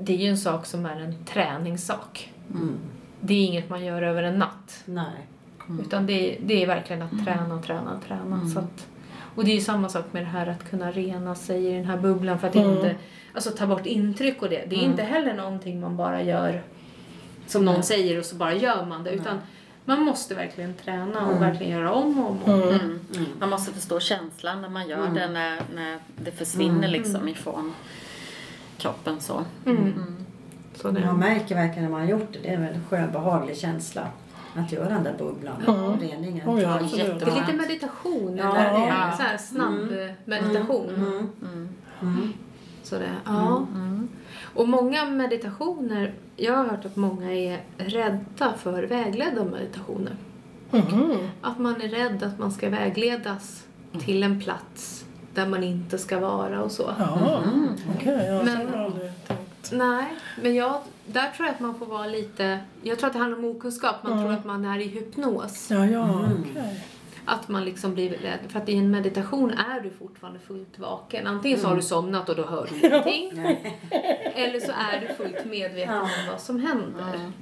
det 0.00 0.12
är 0.14 0.18
ju 0.18 0.28
en 0.28 0.38
sak 0.38 0.66
som 0.66 0.86
är 0.86 1.00
en 1.00 1.24
träningssak. 1.24 2.32
Mm. 2.54 2.74
Det 3.20 3.34
är 3.34 3.44
inget 3.44 3.70
man 3.70 3.84
gör 3.84 4.02
över 4.02 4.22
en 4.22 4.38
natt. 4.38 4.82
Nej. 4.84 5.26
Utan 5.80 6.06
det, 6.06 6.38
det 6.44 6.62
är 6.62 6.66
verkligen 6.66 7.02
att 7.02 7.24
träna, 7.24 7.62
träna, 7.62 8.00
träna. 8.08 8.48
Så 8.48 8.58
att, 8.58 8.86
och 9.34 9.44
det 9.44 9.50
är 9.50 9.54
ju 9.54 9.60
samma 9.60 9.88
sak 9.88 10.04
med 10.12 10.22
det 10.22 10.26
här 10.26 10.46
att 10.46 10.70
kunna 10.70 10.90
rena 10.90 11.34
sig 11.34 11.66
i 11.66 11.76
den 11.76 11.84
här 11.84 11.96
bubblan 11.96 12.38
för 12.38 12.48
att 12.48 12.54
Mm. 12.56 12.70
inte 12.70 12.94
alltså, 13.34 13.50
ta 13.50 13.66
bort 13.66 13.86
intryck 13.86 14.42
och 14.42 14.48
det. 14.48 14.64
Det 14.68 14.76
är 14.76 14.82
inte 14.82 15.02
heller 15.02 15.34
någonting 15.34 15.80
man 15.80 15.96
bara 15.96 16.22
gör 16.22 16.62
som 17.46 17.64
någon 17.64 17.82
säger 17.82 18.18
och 18.18 18.24
så 18.24 18.36
bara 18.36 18.54
gör 18.54 18.84
man 18.86 19.04
det. 19.04 19.10
Utan 19.10 19.38
man 19.84 20.00
måste 20.02 20.34
verkligen 20.34 20.74
träna 20.74 21.26
och 21.26 21.42
verkligen 21.42 21.72
göra 21.72 21.92
om 21.92 22.24
och 22.24 22.30
om. 22.30 22.52
Om. 22.62 22.62
Mm. 22.68 22.98
Man 23.40 23.48
måste 23.50 23.72
förstå 23.72 24.00
känslan 24.00 24.62
när 24.62 24.68
man 24.68 24.88
gör 24.88 25.08
det, 25.08 25.28
när, 25.28 25.60
när 25.74 25.98
det 26.16 26.30
försvinner 26.30 26.88
liksom 26.88 27.28
ifrån 27.28 27.74
kroppen 28.78 29.20
så. 29.20 29.44
Mm. 29.66 30.24
Så 30.74 30.90
det, 30.90 31.00
Man 31.06 31.18
märker 31.18 31.54
verkligen 31.54 31.82
när 31.84 31.90
man 31.90 32.00
har 32.00 32.08
gjort 32.08 32.32
det. 32.32 32.38
Det 32.42 32.48
är 32.48 32.54
en 32.54 32.62
väldigt 32.62 32.88
skön, 32.88 33.12
behaglig 33.12 33.56
känsla. 33.56 34.08
Att 34.54 34.72
göra 34.72 34.88
den 34.88 35.04
där 35.04 35.14
bubblan. 35.18 35.96
Reningen. 36.00 36.48
Oh, 36.48 36.62
ja, 36.62 36.80
Ja, 36.80 37.04
det 37.18 37.30
är 37.30 37.40
lite 37.40 37.52
meditation. 37.52 38.36
Ja, 38.36 38.56
eller 38.56 38.80
det 38.80 38.86
är 38.86 39.10
det. 39.10 39.16
så 39.16 39.22
här 39.22 39.38
snabb 39.38 39.92
eh, 39.92 40.10
meditation. 40.24 40.88
Mm. 40.94 41.28
Mm. 42.02 42.32
Så 42.82 42.98
det, 42.98 43.10
ja. 43.24 43.66
Och 44.54 44.68
många 44.68 45.04
meditationer, 45.04 46.14
jag 46.36 46.56
har 46.56 46.64
hört 46.64 46.84
att 46.84 46.96
många 46.96 47.32
är 47.32 47.60
rädda 47.78 48.54
för 48.58 48.82
vägledda 48.82 49.44
meditationer. 49.44 50.16
Mhm. 50.70 51.12
Att 51.40 51.58
man 51.58 51.80
är 51.82 51.88
rädd 51.88 52.22
att 52.22 52.38
man 52.38 52.52
ska 52.52 52.70
vägledas 52.70 53.64
till 54.00 54.22
en 54.22 54.40
plats 54.40 55.04
där 55.34 55.46
man 55.46 55.64
inte 55.64 55.98
ska 55.98 56.20
vara 56.20 56.62
och 56.62 56.70
så. 56.70 56.90
Ja, 56.98 57.42
okej. 57.96 58.26
ja, 58.28 58.38
så 58.38 58.44
Men- 58.44 58.56
har 58.68 58.76
jag 58.76 58.84
aldrig 58.84 59.10
tänkt. 59.26 59.72
Nej, 59.72 60.14
men 60.42 60.54
jag, 60.54 60.80
där 61.06 61.30
tror 61.30 61.46
jag 61.46 61.54
att 61.54 61.60
man 61.60 61.78
får 61.78 61.86
vara 61.86 62.06
lite... 62.06 62.58
Jag 62.82 62.98
tror 62.98 63.06
att 63.06 63.12
det 63.12 63.18
handlar 63.18 63.38
om 63.38 63.44
okunskap. 63.44 63.96
Man 64.02 64.18
tror 64.18 64.32
att 64.32 64.44
man 64.44 64.64
är 64.64 64.78
i 64.78 64.88
hypnos. 64.88 65.70
Ja, 65.70 65.86
ja, 65.86 66.28
okej. 66.40 66.84
Att 67.24 67.48
man 67.48 67.64
liksom 67.64 67.94
blir 67.94 68.10
rädd. 68.10 68.38
För 68.48 68.58
att 68.58 68.68
i 68.68 68.76
en 68.76 68.90
meditation 68.90 69.50
är 69.50 69.80
du 69.80 69.90
fortfarande 69.90 70.38
fullt 70.38 70.78
vaken. 70.78 71.26
Antingen 71.26 71.58
så 71.58 71.68
har 71.68 71.76
du 71.76 71.82
somnat 71.82 72.28
och 72.28 72.36
då 72.36 72.46
hör 72.46 72.68
du 72.70 72.76
ingenting. 72.86 73.30
Eller 74.34 74.60
så 74.60 74.72
är 74.72 75.00
du 75.00 75.14
fullt 75.14 75.44
medveten 75.44 75.94
om 75.94 76.08
vad 76.30 76.40
som 76.40 76.60
händer. 76.60 77.32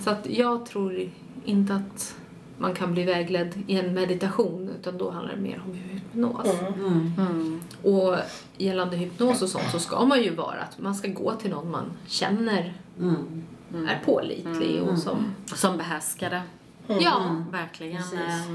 Så 0.00 0.10
att 0.10 0.26
jag 0.30 0.66
tror 0.66 1.10
inte 1.44 1.74
att 1.74 2.14
man 2.58 2.74
kan 2.74 2.92
bli 2.92 3.04
vägledd 3.04 3.62
i 3.66 3.78
en 3.78 3.94
meditation 3.94 4.70
utan 4.80 4.98
då 4.98 5.10
handlar 5.10 5.34
det 5.34 5.40
mer 5.40 5.62
om 5.66 5.74
hypnos. 5.74 6.46
Mm. 6.60 7.12
Mm. 7.18 7.60
Och 7.82 8.16
gällande 8.56 8.96
hypnos 8.96 9.42
och 9.42 9.48
sånt 9.48 9.70
så 9.72 9.78
ska 9.78 10.04
man 10.04 10.22
ju 10.22 10.34
vara 10.34 10.60
att 10.60 10.78
man 10.78 10.94
ska 10.94 11.08
gå 11.08 11.32
till 11.32 11.50
någon 11.50 11.70
man 11.70 11.92
känner 12.06 12.74
Mm. 12.98 13.88
är 13.88 14.02
pålitlig 14.04 14.82
och 14.82 14.98
som... 14.98 15.34
Som 15.54 15.76
behärskade. 15.76 16.42
Ja, 16.86 17.44
Verkligen. 17.50 18.02
Precis. 18.02 18.48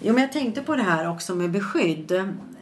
Jo, 0.00 0.12
men 0.12 0.22
jag 0.22 0.32
tänkte 0.32 0.62
på 0.62 0.76
det 0.76 0.82
här 0.82 1.10
också 1.10 1.34
med 1.34 1.50
beskydd. 1.50 2.12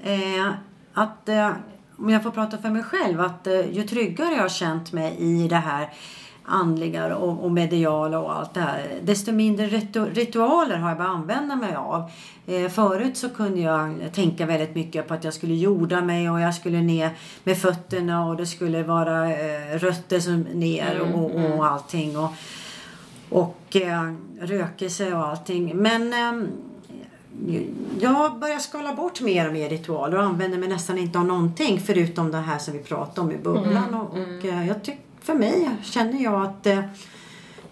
Eh, 0.02 0.52
att, 0.92 1.28
eh, 1.28 1.52
om 1.96 2.10
jag 2.10 2.22
får 2.22 2.30
prata 2.30 2.58
för 2.58 2.70
mig 2.70 2.82
själv, 2.82 3.20
att 3.20 3.46
eh, 3.46 3.70
ju 3.72 3.82
tryggare 3.82 4.34
jag 4.34 4.42
har 4.42 4.48
känt 4.48 4.92
mig 4.92 5.16
i 5.18 5.48
det 5.48 5.56
här 5.56 5.92
andliga 6.44 7.16
och, 7.16 7.44
och 7.44 7.52
mediala 7.52 8.18
och 8.18 8.36
allt 8.36 8.54
det 8.54 8.60
här, 8.60 9.00
desto 9.02 9.32
mindre 9.32 9.66
ritu- 9.66 10.14
ritualer 10.14 10.76
har 10.76 10.88
jag 10.88 10.98
börjat 10.98 11.14
använda 11.14 11.56
mig 11.56 11.74
av. 11.74 12.10
Eh, 12.46 12.68
förut 12.68 13.16
så 13.16 13.28
kunde 13.28 13.60
jag 13.60 13.94
tänka 14.14 14.46
väldigt 14.46 14.74
mycket 14.74 15.08
på 15.08 15.14
att 15.14 15.24
jag 15.24 15.34
skulle 15.34 15.54
jorda 15.54 16.00
mig 16.00 16.30
och 16.30 16.40
jag 16.40 16.54
skulle 16.54 16.82
ner 16.82 17.10
med 17.44 17.58
fötterna 17.58 18.26
och 18.26 18.36
det 18.36 18.46
skulle 18.46 18.82
vara 18.82 19.30
eh, 19.30 19.78
rötter 19.78 20.20
som 20.20 20.40
ner 20.40 21.00
och, 21.14 21.34
och 21.34 21.66
allting. 21.66 22.18
Och, 22.18 22.30
och 23.28 23.76
eh, 23.76 24.12
rökelse 24.40 25.14
och 25.14 25.26
allting. 25.26 25.76
Men 25.76 26.12
eh, 26.12 26.48
jag 28.00 28.38
börjar 28.38 28.58
skala 28.58 28.94
bort 28.94 29.20
mer 29.20 29.46
och 29.46 29.52
mer 29.52 29.68
ritualer 29.68 30.16
och 30.18 30.24
använder 30.24 30.58
mig 30.58 30.68
nästan 30.68 30.98
inte 30.98 31.18
av 31.18 31.24
någonting 31.24 31.80
förutom 31.80 32.30
det 32.30 32.38
här 32.38 32.58
som 32.58 32.72
vi 32.74 32.78
pratade 32.78 33.20
om 33.20 33.32
i 33.32 33.38
bubblan. 33.38 33.94
Och, 33.94 34.10
och 34.10 34.44
eh, 34.44 34.68
jag 34.68 34.82
tyck, 34.82 34.98
för 35.22 35.34
mig 35.34 35.70
känner 35.82 36.22
jag 36.22 36.42
att 36.42 36.66
eh, 36.66 36.80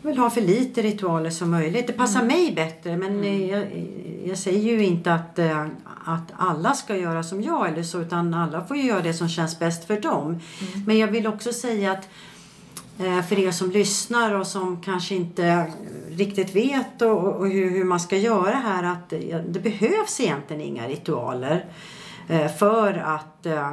jag 0.03 0.11
vill 0.11 0.19
ha 0.19 0.31
för 0.31 0.41
lite 0.41 0.83
ritualer 0.83 1.31
som 1.31 1.51
möjligt. 1.51 1.87
Det 1.87 1.93
passar 1.93 2.23
mig 2.23 2.53
bättre 2.53 2.97
men 2.97 3.25
eh, 3.25 3.51
jag, 3.51 3.87
jag 4.25 4.39
säger 4.39 4.73
ju 4.73 4.85
inte 4.85 5.15
att, 5.15 5.39
eh, 5.39 5.67
att 6.05 6.33
alla 6.37 6.75
ska 6.75 6.97
göra 6.97 7.23
som 7.23 7.43
jag 7.43 7.69
eller 7.69 7.83
så 7.83 8.01
utan 8.01 8.35
alla 8.35 8.65
får 8.65 8.77
ju 8.77 8.83
göra 8.83 9.01
det 9.01 9.15
som 9.15 9.29
känns 9.29 9.59
bäst 9.59 9.87
för 9.87 10.01
dem. 10.01 10.41
Men 10.87 10.99
jag 10.99 11.09
vill 11.09 11.27
också 11.27 11.53
säga 11.53 11.93
att 11.93 12.09
eh, 12.99 13.23
för 13.23 13.39
er 13.39 13.51
som 13.51 13.71
lyssnar 13.71 14.35
och 14.35 14.47
som 14.47 14.83
kanske 14.83 15.15
inte 15.15 15.73
riktigt 16.11 16.57
vet 16.57 17.03
och, 17.03 17.37
och 17.37 17.49
hur, 17.49 17.71
hur 17.71 17.85
man 17.85 18.01
ska 18.01 18.17
göra 18.17 18.55
här 18.55 18.85
att 18.85 19.11
det 19.49 19.63
behövs 19.63 20.21
egentligen 20.21 20.63
inga 20.63 20.89
ritualer 20.89 21.65
för 22.59 22.95
att 22.95 23.47
eh, 23.47 23.71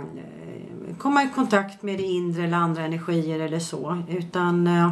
komma 0.97 1.23
i 1.23 1.29
kontakt 1.35 1.83
med 1.83 1.97
det 1.97 2.03
inre 2.03 2.43
eller 2.43 2.57
andra 2.57 2.83
energier 2.83 3.39
eller 3.39 3.59
så. 3.59 4.03
Utan 4.09 4.67
eh, 4.67 4.91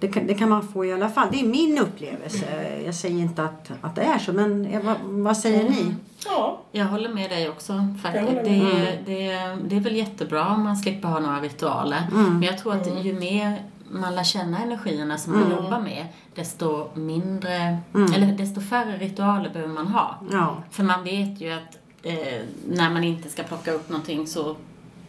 det 0.00 0.08
kan, 0.08 0.26
det 0.26 0.34
kan 0.34 0.48
man 0.48 0.68
få 0.68 0.84
i 0.84 0.92
alla 0.92 1.08
fall. 1.08 1.28
Det 1.32 1.40
är 1.40 1.46
min 1.46 1.78
upplevelse. 1.78 2.46
Jag 2.84 2.94
säger 2.94 3.18
inte 3.18 3.44
att, 3.44 3.70
att 3.80 3.94
det 3.94 4.02
är 4.02 4.18
så, 4.18 4.32
men 4.32 4.66
eh, 4.66 4.82
vad, 4.82 4.96
vad 5.02 5.36
säger 5.36 5.70
ni? 5.70 5.94
Ja, 6.24 6.60
Jag 6.72 6.84
håller 6.84 7.08
med 7.08 7.30
dig 7.30 7.48
också 7.48 7.94
faktiskt. 8.02 8.44
Det, 8.44 8.62
med. 8.62 8.98
det, 9.06 9.56
det 9.68 9.76
är 9.76 9.80
väl 9.80 9.96
jättebra 9.96 10.48
om 10.54 10.64
man 10.64 10.76
slipper 10.76 11.08
ha 11.08 11.20
några 11.20 11.40
ritualer. 11.40 12.02
Men 12.12 12.42
jag 12.42 12.58
tror 12.58 12.74
att 12.74 13.04
ju 13.04 13.12
mer 13.12 13.62
man 13.90 14.14
lär 14.14 14.24
känna 14.24 14.58
energierna 14.58 15.18
som 15.18 15.32
man 15.32 15.50
jobbar 15.50 15.80
med, 15.80 16.06
desto 16.34 16.88
mindre, 16.94 17.78
eller 18.14 18.32
desto 18.38 18.60
färre 18.60 18.96
ritualer 18.96 19.50
behöver 19.50 19.74
man 19.74 19.86
ha. 19.86 20.14
Ja. 20.32 20.56
För 20.70 20.82
man 20.82 21.04
vet 21.04 21.40
ju 21.40 21.52
att 21.52 21.78
eh, 22.02 22.42
när 22.68 22.90
man 22.90 23.04
inte 23.04 23.28
ska 23.28 23.42
plocka 23.42 23.72
upp 23.72 23.88
någonting 23.88 24.26
så 24.26 24.56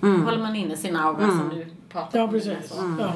håller 0.02 0.38
man 0.40 0.56
inne 0.56 0.78
sin 0.78 0.96
aura 0.96 1.28
som 1.28 1.52
du 1.56 1.66
pratar 1.90 2.20
ja 2.20 2.26
om. 2.26 2.32
precis. 2.32 2.74
Ja. 3.00 3.14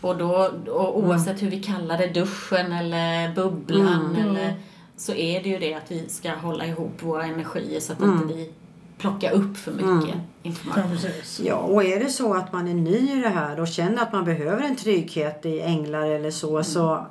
Och, 0.00 0.16
då, 0.16 0.50
och 0.72 0.98
oavsett 0.98 1.42
hur 1.42 1.50
vi 1.50 1.62
kallar 1.62 1.98
det, 1.98 2.06
duschen 2.06 2.72
eller 2.72 3.34
bubblan, 3.34 4.16
eller, 4.16 4.54
så 4.96 5.12
är 5.12 5.42
det 5.42 5.48
ju 5.48 5.58
det 5.58 5.74
att 5.74 5.90
vi 5.90 6.08
ska 6.08 6.34
hålla 6.34 6.66
ihop 6.66 7.02
våra 7.02 7.24
energier 7.24 7.80
så 7.80 7.92
att 7.92 8.00
inte 8.00 8.34
vi 8.34 8.52
plockar 8.98 9.32
upp 9.32 9.56
för 9.56 9.72
mycket 9.72 10.14
Ja, 10.14 10.20
information. 10.42 10.98
Ja, 11.42 11.56
och 11.56 11.84
är 11.84 12.00
det 12.00 12.10
så 12.10 12.34
att 12.34 12.52
man 12.52 12.68
är 12.68 12.74
ny 12.74 13.18
i 13.18 13.22
det 13.22 13.28
här 13.28 13.60
och 13.60 13.68
känner 13.68 14.02
att 14.02 14.12
man 14.12 14.24
behöver 14.24 14.62
en 14.62 14.76
trygghet 14.76 15.46
i 15.46 15.60
änglar 15.60 16.06
eller 16.06 16.30
så, 16.30 16.64
så 16.64 17.06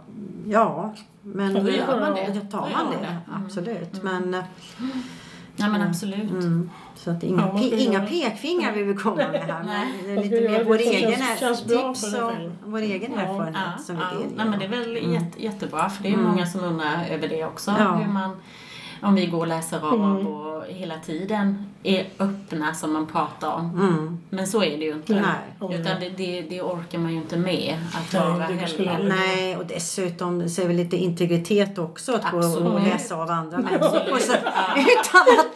ja. 0.48 0.94
Men 1.22 1.56
Ja, 1.56 1.62
då 1.62 1.70
gör 1.70 2.00
man 2.00 2.16
det. 2.16 2.40
Då 2.42 2.58
tar 2.58 2.70
man 2.70 2.92
det, 2.92 2.98
det. 3.02 3.08
Mm. 3.08 3.46
absolut. 3.46 4.04
Men, 4.04 4.34
eh, 4.34 4.44
Ja 5.56 5.70
men 5.70 5.82
absolut. 5.82 6.32
mm, 6.32 6.70
så 6.96 7.12
att 7.12 7.24
inga, 7.24 7.42
Ja, 7.42 7.54
pe- 7.60 7.76
inga 7.78 8.00
pekfingrar 8.06 8.72
vill 8.72 8.84
vi 8.86 8.94
komma 8.94 9.16
med 9.16 9.42
här. 9.42 9.64
Men 10.08 10.16
lite 10.22 10.42
mer 10.50 10.64
vår 10.64 10.78
egen 10.78 11.12
tips 11.70 12.14
och 12.16 12.32
vår 12.72 12.80
egen 12.80 13.12
Ja. 13.16 13.22
erfarenhet 13.22 13.64
Ja, 13.78 13.84
som 13.84 13.96
vi 13.96 14.02
ja. 14.38 14.46
men 14.46 14.60
det 14.60 14.66
är 14.66 14.70
väl 14.70 15.14
jätte, 15.14 15.44
jättebra 15.44 15.90
för 15.90 16.04
det 16.04 16.10
är 16.10 16.12
ju 16.12 16.18
många 16.18 16.46
som 16.46 16.64
undrar 16.64 17.06
över 17.10 17.28
det 17.28 17.46
också. 17.46 17.72
Mm. 17.72 17.84
Ja. 17.84 17.92
Hur 17.96 18.12
man, 18.14 18.38
om 19.04 19.16
vi 19.16 19.26
går 19.26 19.40
och 19.40 19.48
läser 19.48 19.88
av 19.88 19.94
Mm. 19.94 20.28
och 20.28 20.66
hela 20.68 21.00
tiden 21.00 21.66
är 21.84 22.06
öppna 22.20 22.74
som 22.74 22.94
man 22.94 23.08
pratar 23.08 23.52
om. 23.52 23.70
Mm. 23.70 24.20
Men 24.30 24.48
så 24.48 24.64
är 24.64 24.78
det 24.78 24.86
ju 24.86 24.94
inte. 24.94 25.14
Nej. 25.14 25.76
Utan 25.80 26.00
det, 26.00 26.10
det, 26.10 26.42
det 26.42 26.62
orkar 26.62 27.00
man 27.00 27.12
ju 27.12 27.18
inte 27.18 27.38
med 27.38 27.78
att 27.94 28.14
vara 28.14 28.48
det 28.48 28.54
heller. 28.54 29.10
Nej, 29.10 29.58
och 29.58 29.66
dessutom 29.66 30.50
så 30.50 30.62
är 30.62 30.68
väl 30.68 30.76
lite 30.76 30.98
integritet 30.98 31.78
också 31.78 32.16
att 32.16 32.32
gå 32.32 32.38
och 32.38 32.44
Absolut. 32.46 32.84
läsa 32.84 33.16
av 33.16 33.32
andra 33.32 33.58
människor. 33.58 34.02
Utan 34.78 35.22
att 35.22 35.48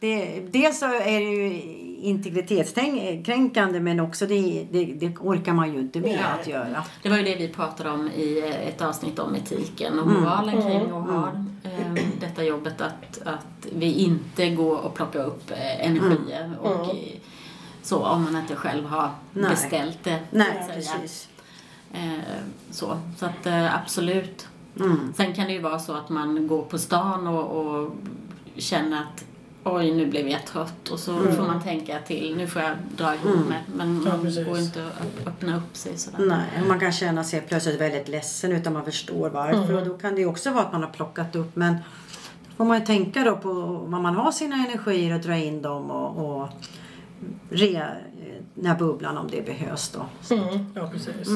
det, 0.00 0.40
dels 0.52 0.78
så 0.78 0.86
är 0.86 1.20
det 1.20 1.30
ju 1.30 1.60
integritetskränkande 2.06 3.80
men 3.80 4.00
också 4.00 4.26
det, 4.26 4.66
det, 4.70 4.84
det 4.84 5.16
orkar 5.18 5.52
man 5.52 5.72
ju 5.72 5.80
inte 5.80 6.00
med 6.00 6.20
att 6.40 6.46
göra. 6.46 6.84
Det 7.02 7.08
var 7.08 7.16
ju 7.16 7.22
det 7.22 7.36
vi 7.36 7.48
pratade 7.48 7.90
om 7.90 8.08
i 8.08 8.38
ett 8.68 8.82
avsnitt 8.82 9.18
om 9.18 9.34
etiken 9.34 9.98
och 9.98 10.06
Mm. 10.10 10.20
moralen 10.22 10.62
kring 10.62 10.82
att 10.90 11.10
ha 11.10 11.28
eh, 11.62 12.04
detta 12.20 12.44
jobbet 12.44 12.80
att, 12.80 13.18
att 13.24 13.66
vi 13.72 13.92
inte 13.92 14.48
går 14.50 14.78
och 14.78 14.94
plockar 14.94 15.24
upp 15.24 15.50
eh, 15.50 15.86
energier 15.86 16.52
och 16.60 16.84
Mm. 16.84 16.96
så 17.82 18.04
om 18.04 18.24
man 18.24 18.36
inte 18.36 18.56
själv 18.56 18.84
har 18.86 19.10
Nej. 19.32 19.50
beställt 19.50 19.98
det. 20.04 20.18
så 20.30 20.36
Nej, 20.36 20.70
precis. 20.74 21.28
Eh, 21.92 22.18
så, 22.70 22.98
så 23.18 23.26
att 23.26 23.46
absolut. 23.82 24.48
Mm. 24.80 25.12
Sen 25.16 25.34
kan 25.34 25.46
det 25.46 25.52
ju 25.52 25.60
vara 25.60 25.78
så 25.78 25.92
att 25.92 26.08
man 26.08 26.46
går 26.46 26.62
på 26.62 26.78
stan 26.78 27.26
och, 27.26 27.66
och 27.66 27.92
känner 28.56 28.96
att 29.02 29.24
oj, 29.66 29.94
nu 29.94 30.06
blev 30.06 30.28
jag 30.28 30.46
trött 30.46 30.88
och 30.88 30.98
så 30.98 31.12
får 31.18 31.46
man 31.46 31.62
tänka 31.62 31.98
till, 31.98 32.36
nu 32.36 32.46
får 32.46 32.62
jag 32.62 32.72
dra 32.96 33.14
ihop 33.14 33.48
mig. 33.48 33.62
Men 33.74 34.02
Ja, 34.04 34.10
man 34.10 34.22
precis. 34.22 34.46
går 34.46 34.58
inte 34.58 34.86
att 34.86 35.26
öppna 35.26 35.56
upp 35.56 35.76
sig 35.76 35.98
sådär. 35.98 36.18
Nej, 36.26 36.68
man 36.68 36.80
kan 36.80 36.92
känna 36.92 37.24
sig 37.24 37.40
plötsligt 37.40 37.80
väldigt 37.80 38.08
ledsen 38.08 38.52
utan 38.52 38.72
man 38.72 38.84
förstår 38.84 39.30
varför. 39.30 39.64
Mm. 39.64 39.76
Och 39.76 39.84
då 39.84 39.98
kan 39.98 40.14
det 40.14 40.20
ju 40.20 40.26
också 40.26 40.50
vara 40.50 40.64
att 40.64 40.72
man 40.72 40.82
har 40.82 40.90
plockat 40.90 41.36
upp 41.36 41.56
men 41.56 41.74
då 42.48 42.54
får 42.56 42.64
man 42.64 42.80
ju 42.80 42.86
tänka 42.86 43.24
då 43.24 43.36
på 43.36 43.52
vad 43.88 44.00
man 44.00 44.14
har 44.14 44.32
sina 44.32 44.56
energier 44.56 45.14
och 45.14 45.20
dra 45.20 45.36
in 45.36 45.62
dem 45.62 45.90
och, 45.90 46.40
och 46.42 46.48
re 47.50 47.86
den 48.54 48.66
här 48.66 48.78
bubblan 48.78 49.18
om 49.18 49.28
det 49.30 49.46
behövs 49.46 49.88
då. 49.88 50.34
Mm, 50.34 50.66
ja, 50.74 50.88
precis. 50.92 51.28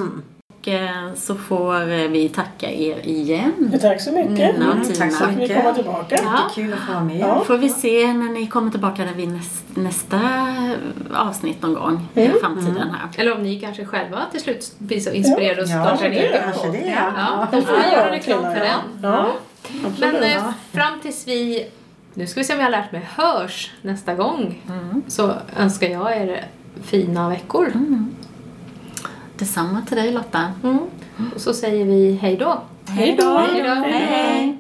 Och 0.61 0.69
eh, 0.69 1.15
så 1.15 1.35
får 1.35 1.81
eh, 1.93 2.09
vi 2.09 2.29
tacka 2.29 2.71
er 2.71 3.07
igen. 3.09 3.79
Tack 3.81 4.01
så 4.01 4.13
mycket. 4.13 4.31
Nina 4.59 4.69
och 4.69 4.75
Mm, 4.75 4.85
Tina. 4.85 4.97
tack 4.99 5.13
så 5.13 5.25
Att 5.25 5.31
vi 5.31 5.37
mycket. 5.37 5.57
kommer 5.57 5.75
tillbaka. 5.75 6.19
Ja. 6.25 6.39
Kul 6.55 6.73
att 6.73 6.79
få 6.79 6.93
vara 6.93 7.05
med. 7.05 7.19
Ja. 7.19 7.45
Får 7.45 7.59
vi 7.59 7.69
se 7.69 8.13
när 8.13 8.29
ni 8.33 8.47
kommer 8.47 8.71
tillbaka 8.71 9.07
vid 9.17 9.29
näst, 9.29 9.65
nästa 9.75 10.21
avsnitt 11.15 11.63
någon 11.63 11.75
gång 11.75 12.09
i 12.15 12.25
Mm. 12.27 12.37
framtiden 12.41 12.77
här. 12.91 13.09
Eller 13.17 13.35
om 13.37 13.43
ni 13.43 13.61
kanske 13.61 13.85
själva 13.85 14.19
till 14.33 14.41
slut 14.41 14.73
blir 14.79 15.01
så 15.01 15.11
inspirerade 15.11 15.63
och 15.63 15.69
Ja, 15.69 15.85
startar 15.85 16.07
en 16.07 16.13
egen 16.13 16.43
kanske 16.43 16.63
podd. 16.67 16.73
det, 16.73 16.79
Ja, 16.79 17.13
ja. 17.17 17.47
då 17.53 17.63
får 17.63 17.77
vi 17.77 17.93
göra 17.93 18.11
reklam 18.11 18.43
för 18.43 18.61
den. 18.61 18.81
Ja. 19.03 19.33
Men 20.01 20.23
eh, 20.23 20.43
fram 20.73 21.01
tills 21.03 21.29
vi, 21.29 21.67
nu 22.15 22.27
ska 22.27 22.41
vi 22.41 22.45
se 22.45 22.53
om 22.53 22.59
jag 22.59 22.67
har 22.67 22.71
lärt 22.71 22.93
mig, 22.93 23.09
hörs 23.17 23.73
nästa 23.83 24.15
gång 24.15 24.63
Mm. 24.69 25.03
så 25.09 25.33
önskar 25.59 25.87
jag 25.89 26.17
er 26.17 26.45
fina 26.83 27.29
veckor. 27.29 27.73
Detsamma 29.41 29.83
till 29.89 29.97
dig 29.97 30.13
Lotta. 30.13 30.53
Mm. 30.63 30.79
Och 31.35 31.41
så 31.41 31.55
säger 31.55 31.85
vi 31.85 32.19
hej 32.23 32.37
då. 32.37 32.63
Hej 32.89 33.17
då! 33.19 33.39
Hej 33.39 33.63
då. 33.63 33.69
Hej, 33.69 33.93
hej. 33.93 34.60